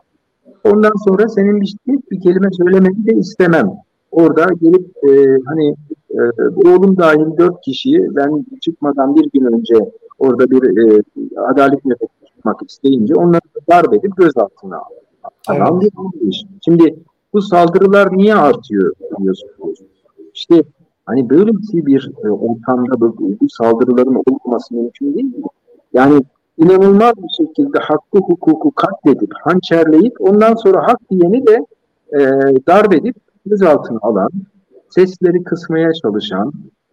Ondan 0.63 0.93
sonra 1.05 1.29
senin 1.29 1.61
bir, 1.61 1.75
bir 1.87 2.21
kelime 2.21 2.49
söylemeni 2.51 3.05
de 3.05 3.13
istemem. 3.13 3.71
Orada 4.11 4.45
gelip 4.61 4.85
e, 5.09 5.37
hani 5.45 5.75
e, 6.09 6.19
oğlum 6.69 6.97
dahil 6.97 7.37
dört 7.37 7.61
kişiyi 7.61 8.15
ben 8.15 8.45
çıkmadan 8.61 9.15
bir 9.15 9.29
gün 9.33 9.45
önce 9.45 9.91
orada 10.19 10.51
bir 10.51 10.63
e, 10.63 11.01
adalet 11.39 11.85
nöbeti 11.85 12.25
tutmak 12.25 12.61
isteyince 12.69 13.15
onları 13.15 13.41
darp 13.69 13.93
edip 13.93 14.17
gözaltına 14.17 14.77
aldı. 14.77 14.95
Evet. 15.51 16.33
Şimdi 16.65 16.95
bu 17.35 17.41
saldırılar 17.41 18.17
niye 18.17 18.35
artıyor 18.35 18.93
diyorsunuz? 19.19 19.79
İşte 20.33 20.63
hani 21.05 21.29
böyle 21.29 21.51
bir 21.73 22.11
e, 22.25 22.29
ortamda 22.29 22.99
bu, 22.99 23.15
bu 23.41 23.49
saldırıların 23.49 24.23
olması 24.45 24.75
mümkün 24.75 25.13
değil 25.13 25.25
mi? 25.25 25.43
Yani 25.93 26.21
inanılmaz 26.57 27.13
bir 27.17 27.45
şekilde 27.45 27.79
hakkı 27.79 28.17
hukuku 28.17 28.71
katledip, 28.71 29.31
hançerleyip 29.43 30.21
ondan 30.21 30.55
sonra 30.55 30.87
hak 30.87 30.99
diyeni 31.11 31.47
de 31.47 31.65
e, 32.13 32.19
darp 32.67 32.93
edip 32.93 33.15
gözaltına 33.45 33.99
alan, 34.01 34.29
sesleri 34.89 35.43
kısmaya 35.43 35.93
çalışan, 35.93 36.51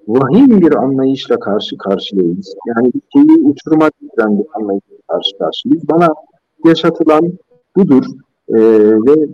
vahim 0.09 0.61
bir 0.61 0.75
anlayışla 0.75 1.39
karşı 1.39 1.79
karşıyayız. 1.79 2.55
Yani 2.67 2.89
ülkeyi 2.95 3.39
uçuruma 3.39 3.91
getiren 4.01 4.39
bir 4.39 4.47
anlayışla 4.55 4.97
karşı 5.09 5.39
karşıyayız. 5.39 5.89
Bana 5.89 6.09
yaşatılan 6.65 7.33
budur 7.77 8.05
e, 8.49 8.59
ve 9.07 9.29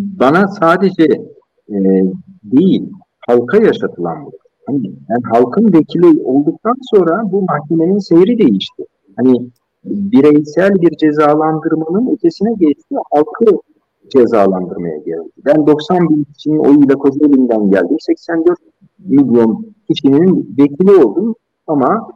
bana 0.00 0.48
sadece 0.48 1.04
e, 1.68 1.76
değil, 2.44 2.92
halka 3.26 3.56
yaşatılan 3.56 4.24
bu. 4.24 4.30
Hani 4.66 4.86
yani 4.86 5.22
halkın 5.32 5.72
vekili 5.72 6.22
olduktan 6.24 6.76
sonra 6.94 7.22
bu 7.32 7.42
mahkemenin 7.42 7.98
seyri 7.98 8.38
değişti. 8.38 8.84
Hani 9.16 9.50
bireysel 9.84 10.74
bir 10.74 10.96
cezalandırmanın 10.96 12.14
ötesine 12.14 12.52
geçti, 12.58 12.94
halkı 13.12 13.44
cezalandırmaya 14.08 14.96
geldi. 14.96 15.28
Ben 15.46 15.66
90 15.66 16.08
bin 16.08 16.24
kişinin 16.24 16.58
oyuyla 16.58 16.94
Kocaeli'nden 16.94 17.70
geldim. 17.70 17.96
84 18.00 18.58
milyon 18.98 19.66
kişinin 19.88 20.56
vekili 20.58 21.04
oldum 21.04 21.34
ama 21.66 22.08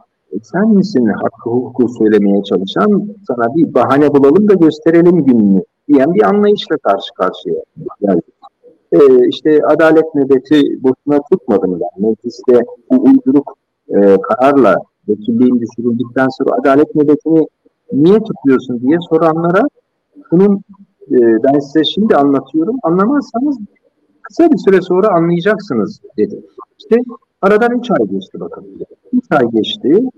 sen 0.43 0.69
misin 0.69 1.05
hakkı 1.05 1.49
hukuku 1.49 1.87
söylemeye 1.89 2.43
çalışan 2.43 3.09
sana 3.27 3.55
bir 3.55 3.73
bahane 3.73 4.13
bulalım 4.13 4.49
da 4.49 4.53
gösterelim 4.53 5.25
gününü 5.25 5.63
diyen 5.93 6.13
bir 6.13 6.23
anlayışla 6.23 6.77
karşı 6.77 7.13
karşıya 7.13 7.61
geldik. 8.01 8.33
Ee, 8.91 9.27
işte 9.27 9.59
adalet 9.67 10.15
nöbeti 10.15 10.83
boşuna 10.83 11.19
tutmadım 11.31 11.79
ben. 11.79 12.07
Mecliste 12.07 12.59
bu 12.91 13.03
uyduruk 13.03 13.57
e, 13.89 14.17
kararla 14.21 14.75
vekilliğin 15.09 15.61
düşürüldükten 15.61 16.27
sonra 16.29 16.55
adalet 16.61 16.95
nöbetini 16.95 17.47
niye 17.93 18.19
tutuyorsun 18.19 18.81
diye 18.81 18.97
soranlara 19.09 19.61
bunun 20.31 20.61
e, 21.11 21.17
ben 21.43 21.59
size 21.59 21.83
şimdi 21.83 22.15
anlatıyorum. 22.15 22.75
Anlamazsanız 22.83 23.57
kısa 24.21 24.51
bir 24.51 24.57
süre 24.57 24.81
sonra 24.81 25.07
anlayacaksınız 25.07 26.01
dedi. 26.17 26.41
İşte 26.79 26.95
aradan 27.41 27.79
üç 27.79 27.91
ay 27.91 28.07
geçti 28.07 28.39
bakın. 28.39 28.65
Üç 29.13 29.25
ay 29.31 29.45
geçti. 29.53 30.09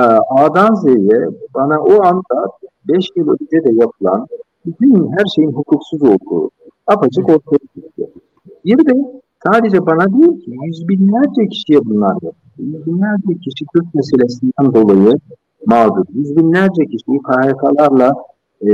Ee, 0.00 0.02
A'dan 0.30 0.74
Z'ye 0.74 1.28
bana 1.54 1.80
o 1.80 2.04
anda 2.04 2.46
beş 2.88 3.04
yıl 3.16 3.28
önce 3.28 3.64
de 3.64 3.72
yapılan 3.72 4.26
bütün 4.66 5.10
her 5.10 5.24
şeyin 5.34 5.52
hukuksuz 5.52 6.02
olduğu 6.02 6.50
apaçık 6.86 7.28
ortaya 7.28 7.58
çıktı. 7.74 8.10
Bir 8.64 8.86
de 8.86 9.22
sadece 9.46 9.86
bana 9.86 10.12
değil 10.12 10.44
ki 10.44 10.56
yüz 10.66 10.88
binlerce 10.88 11.48
kişiye 11.48 11.78
bunlar 11.84 12.12
yaptı. 12.12 12.38
Yüz 12.58 12.86
binlerce 12.86 13.34
kişi 13.44 13.64
Türk 13.74 13.94
meselesinden 13.94 14.74
dolayı 14.74 15.14
mağdur. 15.66 16.04
Yüz 16.14 16.36
binlerce 16.36 16.84
kişi 16.84 17.18
KHK'larla 17.22 18.12
e, 18.60 18.72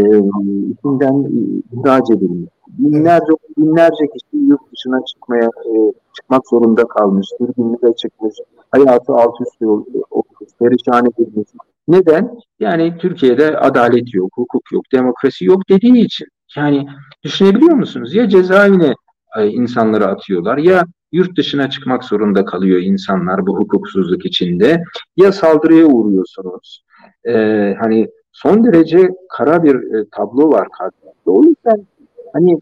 içinden 0.70 1.30
ihraç 1.72 2.10
edilmiş. 2.10 2.50
Binlerce, 2.78 3.32
binlerce 3.58 4.06
kişi 4.12 4.44
yurt 4.46 4.72
dışına 4.72 5.04
çıkmaya 5.04 5.50
e, 5.66 5.92
çıkmak 6.16 6.48
zorunda 6.48 6.84
kalmış. 6.84 7.28
Türkiye'de 7.38 7.96
çıkmış. 7.96 8.34
Hayatı 8.70 9.12
alt 9.12 9.40
üst 9.40 9.62
olmuş. 9.62 10.50
Perişan 10.58 11.06
edilmiş. 11.06 11.48
Neden? 11.88 12.30
Yani 12.60 12.98
Türkiye'de 12.98 13.58
adalet 13.58 14.14
yok, 14.14 14.30
hukuk 14.34 14.72
yok, 14.72 14.84
demokrasi 14.92 15.44
yok 15.44 15.68
dediği 15.68 16.04
için. 16.04 16.26
Yani 16.56 16.86
düşünebiliyor 17.24 17.74
musunuz? 17.74 18.14
Ya 18.14 18.28
cezaevine 18.28 18.94
e, 19.38 19.46
insanları 19.46 20.06
atıyorlar 20.06 20.58
ya 20.58 20.84
yurt 21.12 21.36
dışına 21.36 21.70
çıkmak 21.70 22.04
zorunda 22.04 22.44
kalıyor 22.44 22.80
insanlar 22.80 23.46
bu 23.46 23.58
hukuksuzluk 23.58 24.26
içinde 24.26 24.84
ya 25.16 25.32
saldırıya 25.32 25.86
uğruyorsunuz. 25.86 26.84
Ee, 27.24 27.76
hani 27.80 28.08
son 28.32 28.64
derece 28.64 29.10
kara 29.28 29.64
bir 29.64 29.74
e, 29.74 30.04
tablo 30.16 30.50
var 30.50 30.68
karşımızda. 30.78 31.30
O 31.30 31.42
yüzden 31.42 31.86
hani 32.32 32.60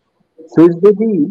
sözde 0.56 0.98
değil 0.98 1.28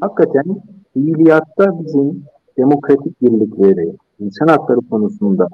hakikaten 0.00 0.62
fiiliyatta 0.94 1.84
bizim 1.84 2.24
demokratik 2.58 3.22
birlikleri, 3.22 3.96
insan 4.20 4.48
hakları 4.48 4.80
konusunda 4.90 5.48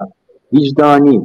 vicdani 0.53 1.21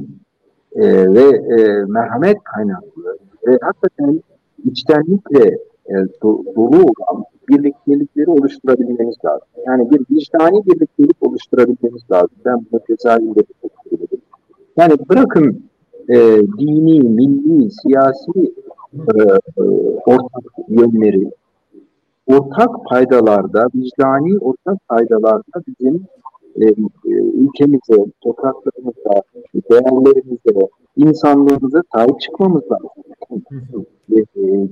e, 0.76 1.14
ve 1.14 1.22
e, 1.60 1.84
merhamet 1.84 2.44
kaynaklı 2.44 3.18
ve 3.46 3.58
hakikaten 3.62 4.20
içtenlikle 4.64 5.58
e, 5.86 5.94
do, 6.22 6.44
dolu 6.56 6.82
olan 6.82 7.24
birliktelikleri 7.48 8.30
oluşturabilmemiz 8.30 9.16
lazım. 9.24 9.48
Yani 9.66 9.90
bir 9.90 10.00
vicdani 10.10 10.66
birliktelik 10.66 11.28
oluşturabilmemiz 11.28 12.02
lazım. 12.10 12.36
Ben 12.44 12.66
bunu 12.72 12.80
tezahürde 12.80 13.40
de 13.40 14.16
Yani 14.76 14.92
bırakın 15.10 15.62
e, 16.08 16.16
dini, 16.58 17.00
milli, 17.00 17.70
siyasi 17.70 18.52
e, 18.94 19.22
e, 19.56 19.62
ortak 20.06 20.44
yönleri, 20.68 21.30
ortak 22.26 22.70
paydalarda, 22.90 23.66
vicdani 23.74 24.38
ortak 24.38 24.88
paydalarda 24.88 25.62
bizim 25.66 26.06
e, 26.60 26.64
e, 26.64 27.14
ülkemize, 27.14 28.10
topraklarımıza, 28.20 29.22
değerlerimize, 29.70 30.68
insanlığımıza 30.96 31.82
sahip 31.94 32.20
çıkmamız 32.20 32.62
lazım. 32.72 32.88
E, 34.12 34.20
e, 34.20 34.68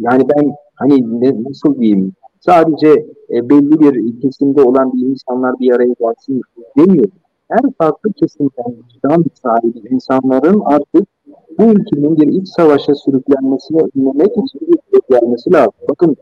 yani 0.00 0.24
ben 0.36 0.54
hani 0.74 1.20
ne, 1.20 1.44
nasıl 1.44 1.80
diyeyim, 1.80 2.12
sadece 2.40 2.88
e, 3.30 3.48
belli 3.48 3.80
bir 3.80 4.20
kesimde 4.20 4.62
olan 4.62 4.92
bir 4.92 5.06
insanlar 5.06 5.54
bir 5.60 5.74
araya 5.74 5.94
gelsin 6.00 6.40
demiyorum. 6.78 7.12
Her 7.48 7.60
farklı 7.78 8.12
kesimden 8.12 8.74
vicdan 8.76 9.24
sahibi 9.42 9.88
insanların 9.90 10.60
artık 10.64 11.08
bu 11.58 11.62
ülkenin 11.62 12.16
bir 12.16 12.28
iç 12.28 12.48
savaşa 12.48 12.94
sürüklenmesine 12.94 13.80
önlemek 13.96 14.30
için 14.30 14.60
bir 14.92 15.00
gelmesi 15.10 15.52
lazım. 15.52 15.72
Bakın 15.90 16.16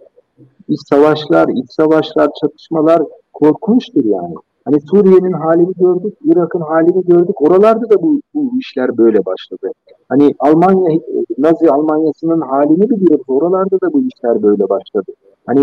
iç 0.68 0.80
savaşlar, 0.88 1.48
iç 1.48 1.72
savaşlar, 1.72 2.28
çatışmalar 2.40 3.02
korkunçtur 3.32 4.04
yani. 4.04 4.34
Hani 4.70 4.80
Suriye'nin 4.80 5.32
halini 5.32 5.72
gördük, 5.74 6.14
Irak'ın 6.24 6.60
halini 6.60 7.04
gördük. 7.04 7.42
Oralarda 7.42 7.90
da 7.90 8.02
bu, 8.02 8.20
bu 8.34 8.50
işler 8.60 8.98
böyle 8.98 9.26
başladı. 9.26 9.72
Hani 10.08 10.34
Almanya, 10.38 11.00
Nazi 11.38 11.70
Almanyası'nın 11.70 12.40
halini 12.40 12.90
biliyoruz. 12.90 13.24
Oralarda 13.28 13.80
da 13.80 13.92
bu 13.92 14.02
işler 14.02 14.42
böyle 14.42 14.68
başladı. 14.68 15.12
Hani 15.46 15.62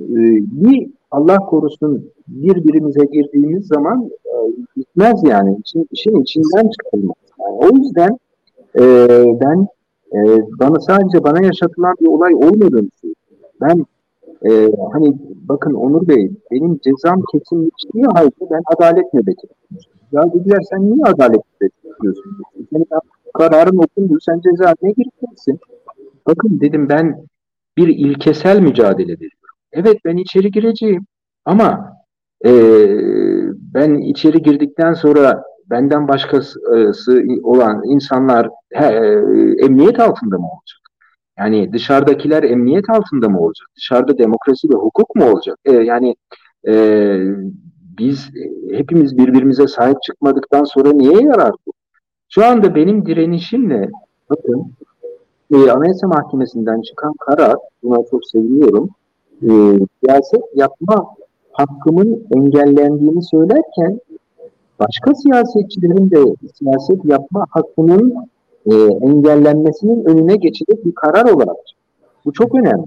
e, 0.00 0.18
bir 0.62 0.90
Allah 1.10 1.36
korusun 1.36 2.10
birbirimize 2.28 3.04
girdiğimiz 3.04 3.66
zaman 3.66 4.10
e, 4.26 4.34
bitmez 4.76 5.20
yani. 5.24 5.58
İşin, 5.64 5.88
işin 5.90 6.22
içinden 6.22 6.68
çıkılmaz. 6.68 7.16
Yani 7.40 7.56
o 7.56 7.76
yüzden 7.76 8.18
e, 8.78 8.84
ben 9.40 9.66
e, 10.12 10.20
bana 10.60 10.80
sadece 10.80 11.24
bana 11.24 11.44
yaşatılan 11.44 11.94
bir 12.00 12.06
olay 12.06 12.34
olmadığını 12.34 12.88
söylüyorum. 13.00 13.24
Ben 13.60 13.86
e, 14.48 14.70
hani 14.92 15.16
bakın 15.48 15.74
Onur 15.74 16.08
Bey 16.08 16.30
benim 16.50 16.78
cezam 16.78 17.22
kesinleştiği 17.32 18.04
halde 18.04 18.50
ben 18.50 18.62
adalet 18.76 19.14
nöbeti 19.14 19.46
Ya 20.12 20.22
dediler 20.34 20.60
sen 20.70 20.90
niye 20.90 21.04
adalet 21.04 21.40
nöbeti 21.60 21.76
tutuyorsun? 21.82 22.32
Senin 22.72 22.86
kararın 23.34 23.78
okundu 23.78 24.18
sen 24.20 24.40
cezaevine 24.40 24.92
gireceksin. 24.92 25.60
Bakın 26.26 26.60
dedim 26.60 26.88
ben 26.88 27.26
bir 27.76 27.88
ilkesel 27.88 28.60
mücadele 28.60 29.12
ediyorum. 29.12 29.38
Evet 29.72 29.96
ben 30.04 30.16
içeri 30.16 30.50
gireceğim 30.50 31.06
ama 31.44 31.96
e, 32.44 32.50
ben 33.74 33.94
içeri 33.94 34.42
girdikten 34.42 34.94
sonra 34.94 35.42
benden 35.70 36.08
başkası 36.08 36.60
olan 37.42 37.82
insanlar 37.84 38.48
he, 38.72 38.86
emniyet 39.64 40.00
altında 40.00 40.38
mı 40.38 40.46
olacak? 40.46 40.83
Yani 41.38 41.72
dışarıdakiler 41.72 42.42
emniyet 42.42 42.90
altında 42.90 43.28
mı 43.28 43.40
olacak? 43.40 43.68
Dışarıda 43.76 44.18
demokrasi 44.18 44.68
ve 44.68 44.74
hukuk 44.74 45.16
mu 45.16 45.24
olacak? 45.30 45.58
E, 45.64 45.72
yani 45.72 46.16
e, 46.68 46.74
biz 47.98 48.30
hepimiz 48.70 49.18
birbirimize 49.18 49.66
sahip 49.66 50.02
çıkmadıktan 50.02 50.64
sonra 50.64 50.92
niye 50.92 51.22
yarar 51.22 51.52
bu? 51.66 51.72
Şu 52.28 52.44
anda 52.44 52.74
benim 52.74 53.06
direnişimle 53.06 53.90
bakın 54.30 54.72
e, 55.54 55.70
Anayasa 55.70 56.08
Mahkemesi'nden 56.08 56.80
çıkan 56.80 57.12
karar, 57.12 57.54
buna 57.82 57.98
çok 58.10 58.26
seviniyorum, 58.26 58.88
e, 59.42 59.50
siyaset 60.00 60.42
yapma 60.54 61.06
hakkımın 61.52 62.26
engellendiğini 62.36 63.22
söylerken 63.22 64.00
başka 64.78 65.14
siyasetçilerin 65.14 66.10
de 66.10 66.34
siyaset 66.54 67.04
yapma 67.04 67.46
hakkının 67.50 68.14
e, 68.70 68.74
engellenmesinin 69.08 70.04
önüne 70.04 70.36
geçecek 70.36 70.84
bir 70.84 70.94
karar 70.94 71.34
olarak. 71.34 71.56
Bu 72.24 72.32
çok 72.32 72.54
önemli. 72.54 72.84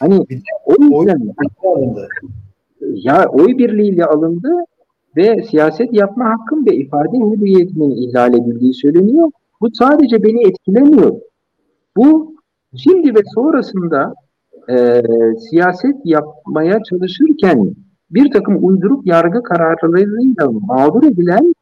Hani 0.00 0.26
o 0.64 0.82
yüzden 0.82 1.34
alındı. 1.64 2.08
ya 2.80 3.28
oy 3.28 3.58
birliğiyle 3.58 4.04
alındı 4.04 4.48
ve 5.16 5.42
siyaset 5.50 5.94
yapma 5.94 6.24
hakkım 6.24 6.66
ve 6.66 6.76
ifade 6.76 7.16
hürriyetimin 7.16 7.90
ihlal 7.90 8.34
edildiği 8.34 8.74
söyleniyor. 8.74 9.30
Bu 9.60 9.68
sadece 9.72 10.22
beni 10.22 10.48
etkilemiyor. 10.48 11.20
Bu 11.96 12.34
şimdi 12.76 13.14
ve 13.14 13.20
sonrasında 13.34 14.14
e, 14.70 15.02
siyaset 15.50 15.96
yapmaya 16.04 16.82
çalışırken 16.82 17.74
bir 18.10 18.30
takım 18.30 18.66
uyduruk 18.66 19.06
yargı 19.06 19.42
kararlarıyla 19.42 20.50
mağdur 20.50 21.02
edilen 21.02 21.54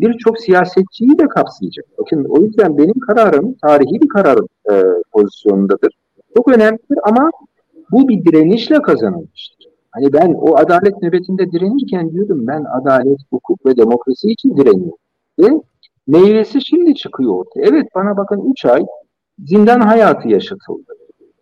birçok 0.00 0.38
siyasetçiyi 0.38 1.18
de 1.18 1.28
kapsayacak. 1.28 1.84
Bakın 1.98 2.24
o 2.24 2.40
yüzden 2.40 2.78
benim 2.78 2.98
kararım 2.98 3.54
tarihi 3.62 4.00
bir 4.02 4.08
karar 4.08 4.38
e, 4.70 4.84
pozisyonundadır. 5.12 5.92
Çok 6.36 6.48
önemlidir 6.48 6.98
ama 7.04 7.30
bu 7.92 8.08
bir 8.08 8.24
direnişle 8.24 8.82
kazanılmıştır. 8.82 9.68
Hani 9.90 10.12
ben 10.12 10.34
o 10.34 10.56
adalet 10.56 11.02
nöbetinde 11.02 11.52
direnirken 11.52 12.12
diyordum 12.12 12.46
ben 12.46 12.64
adalet, 12.80 13.18
hukuk 13.30 13.66
ve 13.66 13.76
demokrasi 13.76 14.30
için 14.30 14.56
direniyorum. 14.56 14.98
Ve 15.38 15.48
meyvesi 16.06 16.66
şimdi 16.66 16.94
çıkıyor 16.94 17.34
ortaya. 17.34 17.62
Evet 17.62 17.86
bana 17.94 18.16
bakın 18.16 18.50
3 18.50 18.64
ay 18.64 18.86
zindan 19.38 19.80
hayatı 19.80 20.28
yaşatıldı. 20.28 20.92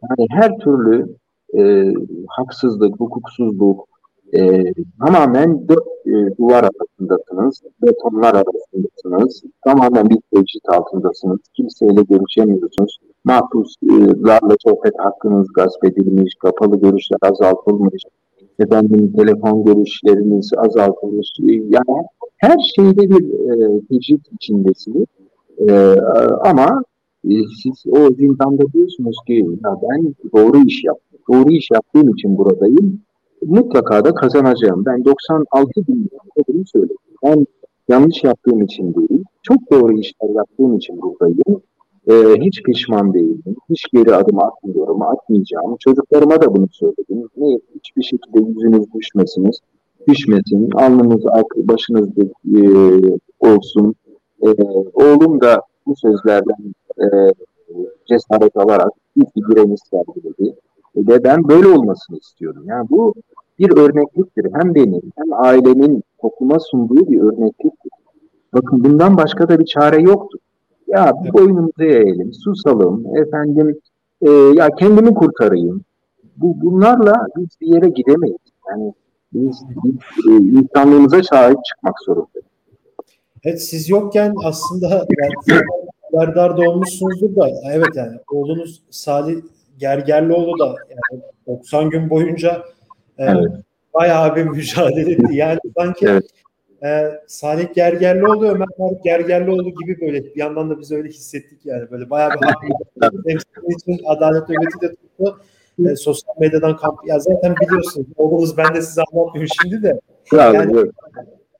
Yani 0.02 0.26
her 0.30 0.58
türlü 0.58 1.16
e, 1.58 1.92
haksızlık, 2.28 3.00
hukuksuzluk, 3.00 3.88
e, 4.32 4.64
tamamen 5.00 5.68
dört 5.68 5.95
e, 6.06 6.36
duvar 6.38 6.64
arasındasınız, 6.64 7.62
betonlar 7.82 8.34
arasındasınız, 8.34 9.42
tamamen 9.64 10.10
bir 10.10 10.18
tecrit 10.34 10.68
altındasınız, 10.68 11.40
kimseyle 11.54 12.02
görüşemiyorsunuz, 12.02 12.98
mahpuslarla 13.24 14.56
sohbet 14.66 14.94
hakkınız 14.98 15.48
gasp 15.52 15.84
edilmiş, 15.84 16.34
kapalı 16.34 16.76
görüşler 16.76 17.18
azaltılmış, 17.22 18.02
efendim 18.58 19.12
telefon 19.16 19.64
görüşleriniz 19.64 20.50
azaltılmış, 20.56 21.28
yani 21.38 22.06
her 22.36 22.56
şeyde 22.76 23.10
bir 23.10 23.24
e, 23.24 23.80
tecrit 23.80 24.32
içindesiniz. 24.32 25.06
E, 25.68 25.72
ama 26.44 26.82
e, 27.24 27.34
siz 27.62 27.84
o 27.90 28.14
zindanda 28.14 28.72
diyorsunuz 28.72 29.16
ki 29.26 29.46
ya 29.64 29.76
ben 29.82 30.14
doğru 30.36 30.66
iş 30.66 30.84
yaptım, 30.84 31.18
doğru 31.32 31.50
iş 31.50 31.68
yaptığım 31.70 32.10
için 32.10 32.38
buradayım, 32.38 33.00
mutlaka 33.48 34.04
da 34.04 34.14
kazanacağım. 34.14 34.84
Ben 34.86 35.04
96 35.04 35.70
bin 35.88 36.04
lira 36.04 36.64
söyledim. 36.66 36.96
Ben 37.24 37.46
yanlış 37.88 38.24
yaptığım 38.24 38.62
için 38.62 38.94
değil, 38.94 39.24
çok 39.42 39.58
doğru 39.72 39.98
işler 39.98 40.28
yaptığım 40.28 40.76
için 40.76 41.02
buradayım. 41.02 41.62
Ee, 42.10 42.40
hiç 42.40 42.62
pişman 42.62 43.14
değilim. 43.14 43.56
Hiç 43.70 43.84
geri 43.92 44.14
adım 44.14 44.38
atmıyorum, 44.38 45.02
atmayacağım. 45.02 45.76
Çocuklarıma 45.80 46.42
da 46.42 46.56
bunu 46.56 46.68
söyledim. 46.72 47.28
Ne, 47.36 47.58
hiçbir 47.74 48.02
şekilde 48.02 48.40
yüzünüz 48.48 48.92
düşmesiniz, 48.94 49.60
düşmesin. 50.08 50.70
Alnınız, 50.74 51.24
başınız 51.56 52.08
e, 52.18 52.60
olsun. 53.40 53.94
E, 54.42 54.48
oğlum 54.94 55.40
da 55.40 55.62
bu 55.86 55.96
sözlerden 55.96 56.74
e, 56.98 57.06
cesaret 58.08 58.56
alarak 58.56 58.90
ilk 59.16 59.36
bir 59.36 59.42
direniş 59.42 59.80
sergiledi. 59.90 60.56
Ve 60.96 61.24
ben 61.24 61.48
böyle 61.48 61.68
olmasını 61.68 62.18
istiyorum. 62.18 62.64
Yani 62.66 62.86
bu 62.90 63.14
bir 63.58 63.76
örnekliktir. 63.76 64.46
Hem 64.54 64.74
benim 64.74 65.02
hem 65.16 65.32
ailemin 65.32 66.02
topluma 66.20 66.58
sunduğu 66.60 67.10
bir 67.10 67.20
örnekliktir. 67.20 67.90
Bakın 68.54 68.84
bundan 68.84 69.16
başka 69.16 69.48
da 69.48 69.58
bir 69.58 69.64
çare 69.64 70.02
yoktu. 70.02 70.38
Ya 70.86 71.12
bir 71.24 71.32
boynumuzu 71.32 71.82
eğelim, 71.82 72.32
susalım, 72.32 73.16
efendim 73.16 73.80
e, 74.22 74.30
ya 74.30 74.68
kendimi 74.78 75.14
kurtarayım. 75.14 75.84
Bu 76.36 76.60
bunlarla 76.60 77.26
biz 77.36 77.48
bir 77.60 77.66
yere 77.66 77.88
gidemeyiz. 77.88 78.38
Yani 78.70 78.92
biz, 79.32 79.62
biz 79.84 79.94
e, 80.28 80.36
insanlığımıza 80.36 81.22
sahip 81.22 81.58
çıkmak 81.64 81.94
zorundayız. 82.06 82.46
Evet 83.44 83.62
siz 83.62 83.88
yokken 83.88 84.34
aslında 84.44 85.06
yani, 85.48 85.60
haberdar 86.12 86.56
da 86.56 86.62
da 87.36 87.48
evet 87.72 87.88
yani 87.94 88.18
oğlunuz 88.32 88.82
Salih 88.90 89.36
Gergerlioğlu 89.78 90.58
da 90.58 90.74
yani 90.90 91.22
90 91.46 91.90
gün 91.90 92.10
boyunca 92.10 92.62
e, 93.18 93.24
evet. 93.24 93.50
bayağı 93.94 94.36
bir 94.36 94.44
mücadele 94.44 95.12
etti. 95.12 95.34
Yani 95.34 95.58
sanki 95.76 96.06
evet. 96.06 96.24
e, 96.84 97.20
Salih 97.26 97.74
Gergerlioğlu, 97.74 98.48
Ömer 98.48 98.68
Faruk 98.78 99.04
Gergerlioğlu 99.04 99.64
gibi 99.64 100.00
böyle 100.00 100.24
bir 100.24 100.36
yandan 100.36 100.70
da 100.70 100.80
biz 100.80 100.92
öyle 100.92 101.08
hissettik 101.08 101.66
yani. 101.66 101.90
Böyle 101.90 102.10
bayağı 102.10 102.30
bir 102.30 102.46
haklı 103.00 103.32
için 103.70 104.04
adalet 104.06 104.48
nöbeti 104.48 104.80
de 104.80 104.94
tuttu. 104.94 105.40
E, 105.86 105.96
sosyal 105.96 106.34
medyadan 106.40 106.76
kamp 106.76 106.98
ya 107.06 107.18
zaten 107.18 107.54
biliyorsunuz 107.60 108.06
oğlunuz 108.16 108.56
ben 108.56 108.74
de 108.74 108.82
size 108.82 109.02
anlatmıyorum 109.02 109.54
şimdi 109.62 109.82
de. 109.82 110.00
Yani, 110.32 110.90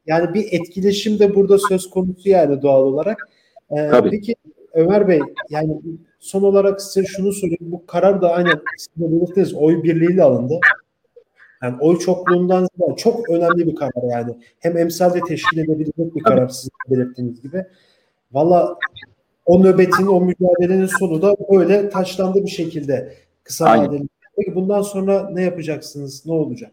yani 0.06 0.34
bir 0.34 0.46
etkileşim 0.52 1.18
de 1.18 1.34
burada 1.34 1.58
söz 1.58 1.90
konusu 1.90 2.28
yani 2.28 2.62
doğal 2.62 2.82
olarak. 2.82 3.28
Ee, 3.76 3.90
peki 4.10 4.34
Ömer 4.74 5.08
Bey 5.08 5.20
yani 5.50 5.80
son 6.18 6.42
olarak 6.42 6.82
size 6.82 7.06
şunu 7.06 7.32
sorayım. 7.32 7.58
Bu 7.60 7.86
karar 7.86 8.22
da 8.22 8.32
aynen 8.32 8.60
size 8.78 9.12
belirttiniz 9.12 9.54
oy 9.54 9.82
birliğiyle 9.82 10.22
alındı. 10.22 10.60
Yani 11.62 11.76
oy 11.80 11.98
çokluğundan 11.98 12.68
ziyade 12.76 12.96
çok 12.96 13.30
önemli 13.30 13.66
bir 13.66 13.74
karar 13.74 14.10
yani. 14.10 14.36
Hem 14.58 14.76
emsalde 14.78 15.20
teşkil 15.20 15.58
edebilecek 15.58 16.14
bir 16.14 16.22
karar 16.22 16.48
sizin 16.48 16.70
belirttiğiniz 16.90 17.42
gibi. 17.42 17.64
Valla 18.32 18.78
o 19.46 19.62
nöbetin, 19.62 20.06
o 20.06 20.20
mücadelenin 20.20 20.86
sonu 20.86 21.22
da 21.22 21.36
böyle 21.52 21.88
taşlandı 21.88 22.44
bir 22.44 22.50
şekilde 22.50 23.14
kısa 23.44 23.64
vadeli. 23.64 24.08
Peki 24.36 24.54
bundan 24.54 24.82
sonra 24.82 25.30
ne 25.30 25.42
yapacaksınız? 25.42 26.26
Ne 26.26 26.32
olacak? 26.32 26.72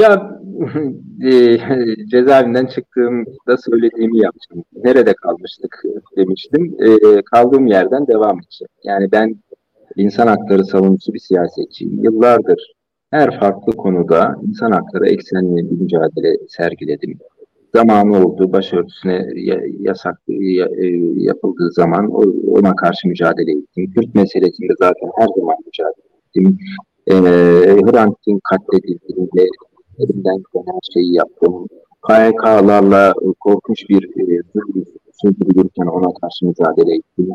Ya 0.00 0.30
e, 1.24 1.58
cezaevinden 2.06 2.66
çıktığımda 2.66 3.56
söylediğimi 3.58 4.18
yaptım. 4.18 4.64
Nerede 4.84 5.14
kalmıştık 5.14 5.82
demiştim. 6.16 6.76
E, 6.80 7.22
kaldığım 7.22 7.66
yerden 7.66 8.06
devam 8.06 8.38
edeceğim. 8.38 8.68
Yani 8.84 9.12
ben 9.12 9.36
insan 9.96 10.26
hakları 10.26 10.64
savunucusu 10.64 11.14
bir 11.14 11.18
siyasetçiyim. 11.18 12.04
Yıllardır 12.04 12.72
her 13.10 13.40
farklı 13.40 13.72
konuda 13.72 14.36
insan 14.48 14.72
hakları 14.72 15.08
eksenli 15.08 15.70
bir 15.70 15.80
mücadele 15.80 16.36
sergiledim. 16.48 17.18
Zamanı 17.74 18.26
oldu, 18.26 18.52
başörtüsüne 18.52 19.26
yasak 19.80 20.18
e, 20.28 20.86
yapıldığı 21.16 21.72
zaman 21.72 22.10
ona 22.48 22.76
karşı 22.76 23.08
mücadele 23.08 23.50
ettim. 23.50 23.90
Kürt 23.94 24.14
meselesinde 24.14 24.72
zaten 24.78 25.10
her 25.18 25.28
zaman 25.36 25.56
mücadele 25.66 26.06
ettim. 26.26 26.58
E, 27.06 27.14
Hrant 27.90 28.16
katledildiğinde 28.50 29.46
elimden 30.02 30.42
gelen 30.52 30.66
her 30.66 30.92
şeyi 30.94 31.14
yaptım. 31.14 31.66
KYK'larla 32.08 33.14
korkunç 33.40 33.88
bir 33.88 34.04
e, 34.04 34.42
sürdürülürken 35.22 35.86
ona 35.86 36.14
karşı 36.20 36.46
mücadele 36.46 36.96
ettim. 36.96 37.28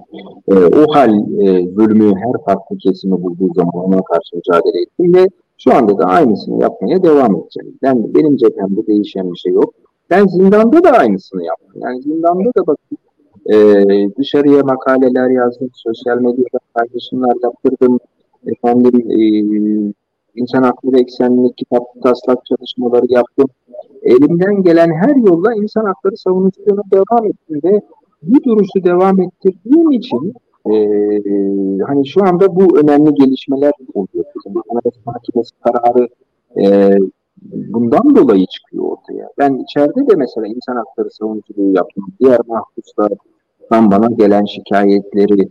E, 0.47 0.53
o 0.53 0.95
hal 0.95 1.13
e, 1.13 1.67
zulmü 1.67 2.13
her 2.15 2.45
farklı 2.45 2.77
kesimi 2.77 3.23
bulduğu 3.23 3.53
zaman 3.53 3.75
ona 3.75 4.01
karşı 4.01 4.35
mücadele 4.35 4.81
ettim 4.81 5.13
ve 5.13 5.27
şu 5.57 5.73
anda 5.73 5.97
da 5.97 6.05
aynısını 6.05 6.61
yapmaya 6.61 7.03
devam 7.03 7.35
edeceğim. 7.35 7.77
Ben, 7.83 8.13
benim 8.15 8.37
cephemde 8.37 8.87
değişen 8.87 9.31
bir 9.31 9.37
şey 9.37 9.53
yok. 9.53 9.73
Ben 10.09 10.27
zindanda 10.27 10.83
da 10.83 10.91
aynısını 10.91 11.45
yaptım. 11.45 11.81
Yani 11.81 12.01
zindanda 12.01 12.49
da 12.57 12.67
bakın 12.67 12.97
e, 13.45 13.55
dışarıya 14.17 14.63
makaleler 14.63 15.29
yazdım, 15.29 15.69
sosyal 15.73 16.17
medyada 16.17 16.59
paylaşımlar 16.73 17.35
yaptırdım. 17.43 17.99
Efendim 18.47 19.11
e, 19.11 19.19
insan 20.35 20.63
hakları 20.63 20.99
eksenli 20.99 21.53
kitap 21.53 21.83
taslak 22.03 22.45
çalışmaları 22.45 23.05
yaptım. 23.09 23.49
Elimden 24.01 24.63
gelen 24.63 24.91
her 24.93 25.15
yolla 25.15 25.53
insan 25.53 25.85
hakları 25.85 26.17
savunuculuğuna 26.17 26.81
devam 26.91 27.25
ettim 27.25 27.61
ve 27.63 27.81
bu 28.23 28.43
duruşu 28.43 28.83
devam 28.83 29.21
ettirdiğim 29.21 29.91
için 29.91 30.33
e, 30.65 30.73
hani 31.87 32.07
şu 32.07 32.23
anda 32.23 32.55
bu 32.55 32.77
önemli 32.77 33.13
gelişmeler 33.13 33.71
oluyor. 33.93 34.25
Bizim 34.35 34.61
Anayasa 34.69 35.01
Mahkemesi 35.05 35.51
kararı 35.63 36.07
e, 36.61 36.97
bundan 37.51 38.15
dolayı 38.15 38.45
çıkıyor 38.45 38.83
ortaya. 38.83 39.29
Ben 39.37 39.53
içeride 39.55 40.07
de 40.07 40.15
mesela 40.15 40.47
insan 40.47 40.75
hakları 40.75 41.11
savunuculuğu 41.11 41.71
yaptım. 41.75 42.05
Diğer 42.19 42.39
mahpuslardan 42.47 43.91
bana 43.91 44.07
gelen 44.11 44.45
şikayetleri 44.45 45.49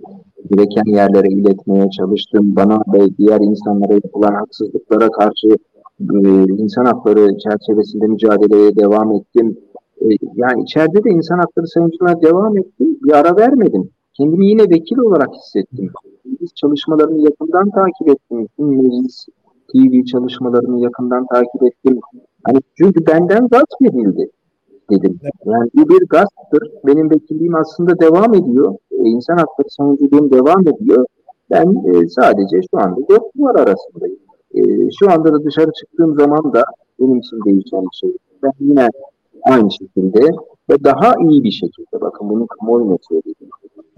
gereken 0.51 0.93
yerlere 0.93 1.29
iletmeye 1.29 1.91
çalıştım. 1.91 2.57
Bana 2.57 2.79
ve 2.93 3.17
diğer 3.19 3.41
insanlara 3.41 3.95
yapılan 3.95 4.35
haksızlıklara 4.35 5.09
karşı 5.09 5.49
e, 6.01 6.19
insan 6.63 6.85
hakları 6.85 7.39
çerçevesinde 7.39 8.07
mücadeleye 8.07 8.77
devam 8.77 9.13
ettim. 9.13 9.57
E, 10.01 10.07
yani 10.35 10.63
içeride 10.63 11.05
de 11.05 11.11
insan 11.11 11.39
hakları 11.39 11.67
savunuculuğuna 11.67 12.23
devam 12.23 12.59
ettim. 12.59 12.99
Bir 13.05 13.13
ara 13.13 13.37
vermedim. 13.37 13.91
Kendimi 14.17 14.47
yine 14.47 14.63
vekil 14.63 14.99
olarak 14.99 15.29
hissettim. 15.35 15.91
Biz 16.41 16.55
çalışmalarını 16.55 17.21
yakından 17.25 17.71
takip 17.71 18.09
ettim. 18.09 18.49
Meclis 18.59 19.27
TV 19.73 20.05
çalışmalarını 20.05 20.81
yakından 20.81 21.27
takip 21.27 21.63
ettim. 21.63 22.01
Hani 22.45 22.59
çünkü 22.79 23.07
benden 23.07 23.49
gasp 23.49 23.83
edildi 23.83 24.31
dedim. 24.91 25.19
Yani 25.45 25.71
bu 25.75 25.89
bir 25.89 26.07
gasptır. 26.07 26.71
Benim 26.87 27.11
vekilliğim 27.11 27.55
aslında 27.55 28.01
devam 28.01 28.35
ediyor. 28.35 28.75
E, 28.91 28.97
insan 28.97 29.37
hakları 29.37 29.71
savunuculuğum 29.71 30.31
devam 30.31 30.61
ediyor. 30.61 31.07
Ben 31.51 31.67
e, 31.67 32.09
sadece 32.09 32.61
şu 32.71 32.79
anda 32.79 33.01
dört 33.09 33.23
duvar 33.39 33.55
arasındayım. 33.55 34.19
E, 34.55 34.61
şu 34.99 35.11
anda 35.11 35.33
da 35.33 35.45
dışarı 35.45 35.73
çıktığım 35.73 36.15
zaman 36.19 36.53
da 36.53 36.65
benim 37.01 37.19
için 37.19 37.39
değişen 37.45 37.83
bir 37.83 37.97
şey. 38.01 38.17
Ben 38.43 38.53
yine 38.61 38.89
aynı 39.43 39.71
şekilde 39.71 40.21
ve 40.71 40.85
daha 40.85 41.15
iyi 41.29 41.45
bir 41.45 41.51
şekilde 41.51 42.01
bakın 42.01 42.29
bunu 42.29 42.47
kamuoyuna 42.47 42.97
söyledim. 43.09 43.49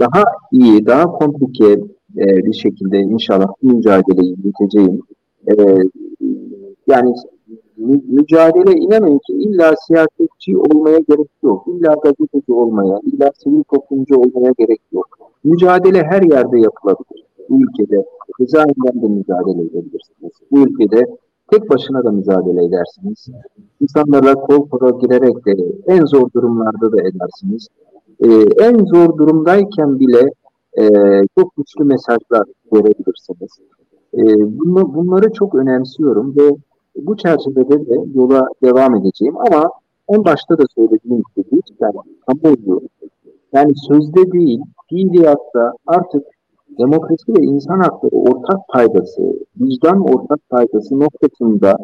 Daha 0.01 0.25
iyi, 0.53 0.87
daha 0.87 1.05
komplike 1.05 1.72
e, 2.16 2.27
bir 2.46 2.53
şekilde 2.53 2.99
inşallah 2.99 3.49
bu 3.62 3.66
mücadeleyi 3.66 4.37
yürüteceğim. 4.38 5.01
E, 5.49 5.53
yani 6.87 7.14
mücadele 8.08 8.72
inanın 8.72 9.18
ki 9.18 9.32
illa 9.32 9.74
siyasetçi 9.86 10.58
olmaya 10.58 10.98
gerek 10.98 11.30
yok. 11.42 11.64
İlla 11.66 11.94
gazeteci 12.04 12.52
olmaya, 12.52 13.00
illa 13.02 13.30
sivil 13.34 13.62
toplumcu 13.62 14.16
olmaya 14.16 14.52
gerek 14.58 14.80
yok. 14.92 15.08
Mücadele 15.44 16.02
her 16.02 16.22
yerde 16.22 16.60
yapılabilir. 16.60 17.24
Bu 17.48 17.60
ülkede 17.60 18.04
cezaevinden 18.40 19.02
de 19.02 19.08
mücadele 19.08 19.62
edebilirsiniz. 19.62 20.32
Bu 20.50 20.58
ülkede 20.58 21.06
tek 21.50 21.70
başına 21.70 22.04
da 22.04 22.10
mücadele 22.10 22.64
edersiniz. 22.64 23.28
İnsanlarla 23.80 24.34
kol 24.34 24.68
kola 24.68 24.90
girerek 24.90 25.46
de 25.46 25.52
en 25.86 26.04
zor 26.04 26.32
durumlarda 26.34 26.92
da 26.92 27.00
edersiniz. 27.00 27.68
Ee, 28.20 28.64
en 28.64 28.84
zor 28.84 29.18
durumdayken 29.18 30.00
bile 30.00 30.30
e, 30.78 30.84
çok 31.38 31.56
güçlü 31.56 31.84
mesajlar 31.84 32.44
verebilirsiniz. 32.72 33.50
E, 34.14 34.22
bunu, 34.38 34.94
bunları 34.94 35.32
çok 35.32 35.54
önemsiyorum 35.54 36.36
ve 36.36 36.56
bu 36.96 37.16
çerçevede 37.16 37.87
de 37.87 37.94
yola 38.14 38.48
devam 38.62 38.94
edeceğim 38.94 39.35
ama 39.37 39.70
en 40.09 40.24
başta 40.24 40.59
da 40.59 40.62
söylediğim 40.74 41.22
gibi 41.37 41.46
lütfen 41.52 41.92
kamuoyu 42.26 42.80
yani 43.52 43.72
sözde 43.88 44.32
değil, 44.32 44.61
fiiliyatta 44.88 45.72
artık 45.87 46.22
demokrasi 46.78 47.32
ve 47.32 47.42
insan 47.42 47.78
hakları 47.80 48.16
ortak 48.16 48.68
paydası, 48.68 49.22
vicdan 49.61 50.00
ortak 50.00 50.48
paydası 50.50 51.00
noktasında 51.00 51.76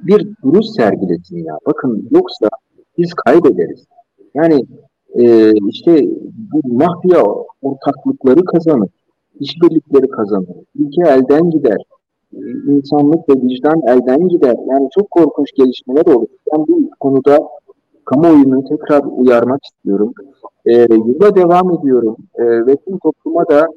bir 0.00 0.28
duruş 0.42 0.66
sergilesin 0.76 1.44
ya. 1.44 1.58
Bakın 1.66 2.08
yoksa 2.10 2.48
biz 2.98 3.14
kaybederiz. 3.14 3.84
Yani 4.34 4.60
e, 5.14 5.52
işte 5.68 6.08
bu 6.52 6.74
mafya 6.74 7.24
ortaklıkları 7.62 8.44
kazanır, 8.44 8.88
işbirlikleri 9.40 10.08
kazanır, 10.08 10.56
ülke 10.78 11.02
elden 11.02 11.50
gider, 11.50 11.76
insanlık 12.68 13.28
ve 13.28 13.42
vicdan 13.42 13.82
elden 13.86 14.28
gider. 14.28 14.56
Yani 14.66 14.88
çok 14.94 15.10
korkunç 15.10 15.52
gelişmeler 15.56 16.06
olur. 16.14 16.26
Ben 16.52 16.66
bu 16.68 16.90
konuda 17.00 17.38
kamuoyunu 18.04 18.64
tekrar 18.68 19.02
uyarmak 19.16 19.60
istiyorum. 19.64 20.12
E, 20.66 20.72
yola 20.90 21.34
devam 21.36 21.78
ediyorum 21.78 22.16
e, 22.34 22.44
ve 22.66 22.76
tüm 22.76 22.98
topluma 22.98 23.48
da 23.48 23.68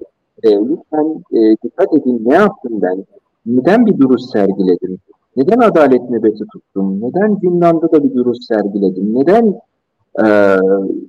e, 0.43 0.49
lütfen 0.49 1.23
e, 1.31 1.57
dikkat 1.63 1.93
edin 1.93 2.21
ne 2.25 2.33
yaptım 2.33 2.81
ben? 2.81 3.05
Neden 3.45 3.85
bir 3.85 3.97
duruş 3.97 4.21
sergiledim? 4.21 4.97
Neden 5.37 5.59
adalet 5.59 6.09
nöbeti 6.09 6.45
tuttum? 6.53 7.01
Neden 7.01 7.35
zindanda 7.35 7.91
da 7.91 8.03
bir 8.03 8.15
duruş 8.15 8.37
sergiledim? 8.47 9.15
Neden 9.15 9.45
e, 10.23 10.27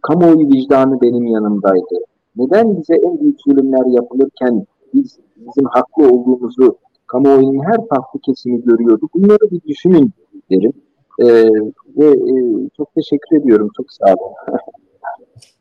kamuoyu 0.02 0.48
vicdanı 0.48 1.00
benim 1.00 1.26
yanımdaydı? 1.26 2.04
Neden 2.36 2.76
bize 2.76 2.94
en 2.94 3.20
büyük 3.20 3.40
zulümler 3.40 3.86
yapılırken 3.86 4.66
biz 4.94 5.18
bizim 5.36 5.64
haklı 5.64 6.10
olduğumuzu 6.12 6.76
kamuoyunun 7.08 7.64
her 7.64 7.76
farklı 7.88 8.20
kesimi 8.20 8.64
görüyordu. 8.64 9.08
Bunları 9.14 9.50
bir 9.50 9.60
düşünün 9.68 10.12
derim. 10.50 10.72
E, 11.20 11.26
ve 11.96 12.06
e, 12.06 12.34
çok 12.76 12.94
teşekkür 12.94 13.36
ediyorum. 13.36 13.70
Çok 13.76 13.92
sağ 13.92 14.14
olun. 14.14 14.34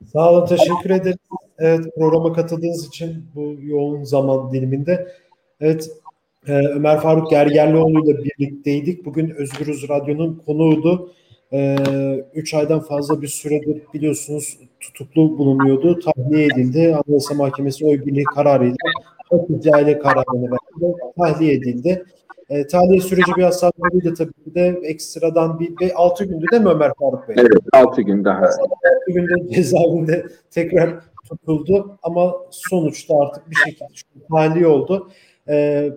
sağ 0.14 0.32
olun. 0.32 0.46
Teşekkür 0.46 0.90
ederim. 0.90 1.18
Evet 1.60 1.86
programa 1.96 2.34
katıldığınız 2.34 2.88
için 2.88 3.26
bu 3.36 3.56
yoğun 3.62 4.04
zaman 4.04 4.52
diliminde. 4.52 5.08
Evet 5.62 5.90
e, 6.48 6.52
Ömer 6.52 7.00
Faruk 7.00 7.30
Gergerlioğlu 7.30 8.06
ile 8.06 8.18
birlikteydik. 8.18 9.06
Bugün 9.06 9.30
Özgürüz 9.30 9.90
Radyo'nun 9.90 10.42
konuğuydu. 10.46 11.12
3 12.34 12.54
e, 12.54 12.58
aydan 12.58 12.80
fazla 12.80 13.22
bir 13.22 13.28
süredir 13.28 13.82
biliyorsunuz 13.94 14.60
tutuklu 14.80 15.38
bulunuyordu. 15.38 16.00
Tahliye 16.00 16.46
edildi. 16.46 16.98
Anayasa 17.08 17.34
Mahkemesi 17.34 17.86
oy 17.86 18.06
birliği 18.06 18.24
kararıyla 18.24 18.76
hafifçe 19.30 19.72
aile 19.72 20.00
kararını 20.00 20.52
verdi. 20.52 20.96
Tahliye 21.18 21.54
edildi. 21.54 22.06
E, 22.50 22.68
tahliye 22.68 23.02
süreci 23.02 23.32
biraz 23.38 23.60
sabredildi 23.60 24.14
tabii 24.14 24.44
ki 24.44 24.56
de 24.56 24.80
ekstradan 24.84 25.60
bir, 25.60 25.78
bir 25.78 25.92
6 25.96 26.26
gündü 26.26 26.46
değil 26.52 26.64
mi 26.64 26.70
Ömer 26.70 26.92
Faruk 27.00 27.30
Bey? 27.30 27.36
Evet 27.40 27.62
6 27.74 28.02
gün 28.02 28.26
daha. 28.26 28.46
6 28.46 28.58
günde 29.08 29.54
cezaevinde 29.54 30.26
tekrar 30.52 31.00
tutuldu 31.30 31.98
ama 32.04 32.36
sonuçta 32.52 33.20
artık 33.20 33.50
bir 33.50 33.56
şekilde 33.56 33.86
tahliye 34.32 34.68
oldu. 34.68 35.10
E, 35.50 35.90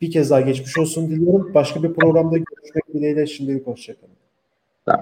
bir 0.00 0.10
kez 0.10 0.30
daha 0.30 0.40
geçmiş 0.40 0.78
olsun 0.78 1.10
diliyorum. 1.10 1.54
Başka 1.54 1.82
bir 1.82 1.94
programda 1.94 2.36
görüşmek 2.36 2.94
dileğiyle 2.94 3.26
şimdilik 3.26 3.66
hoşçakalın. 3.66 4.17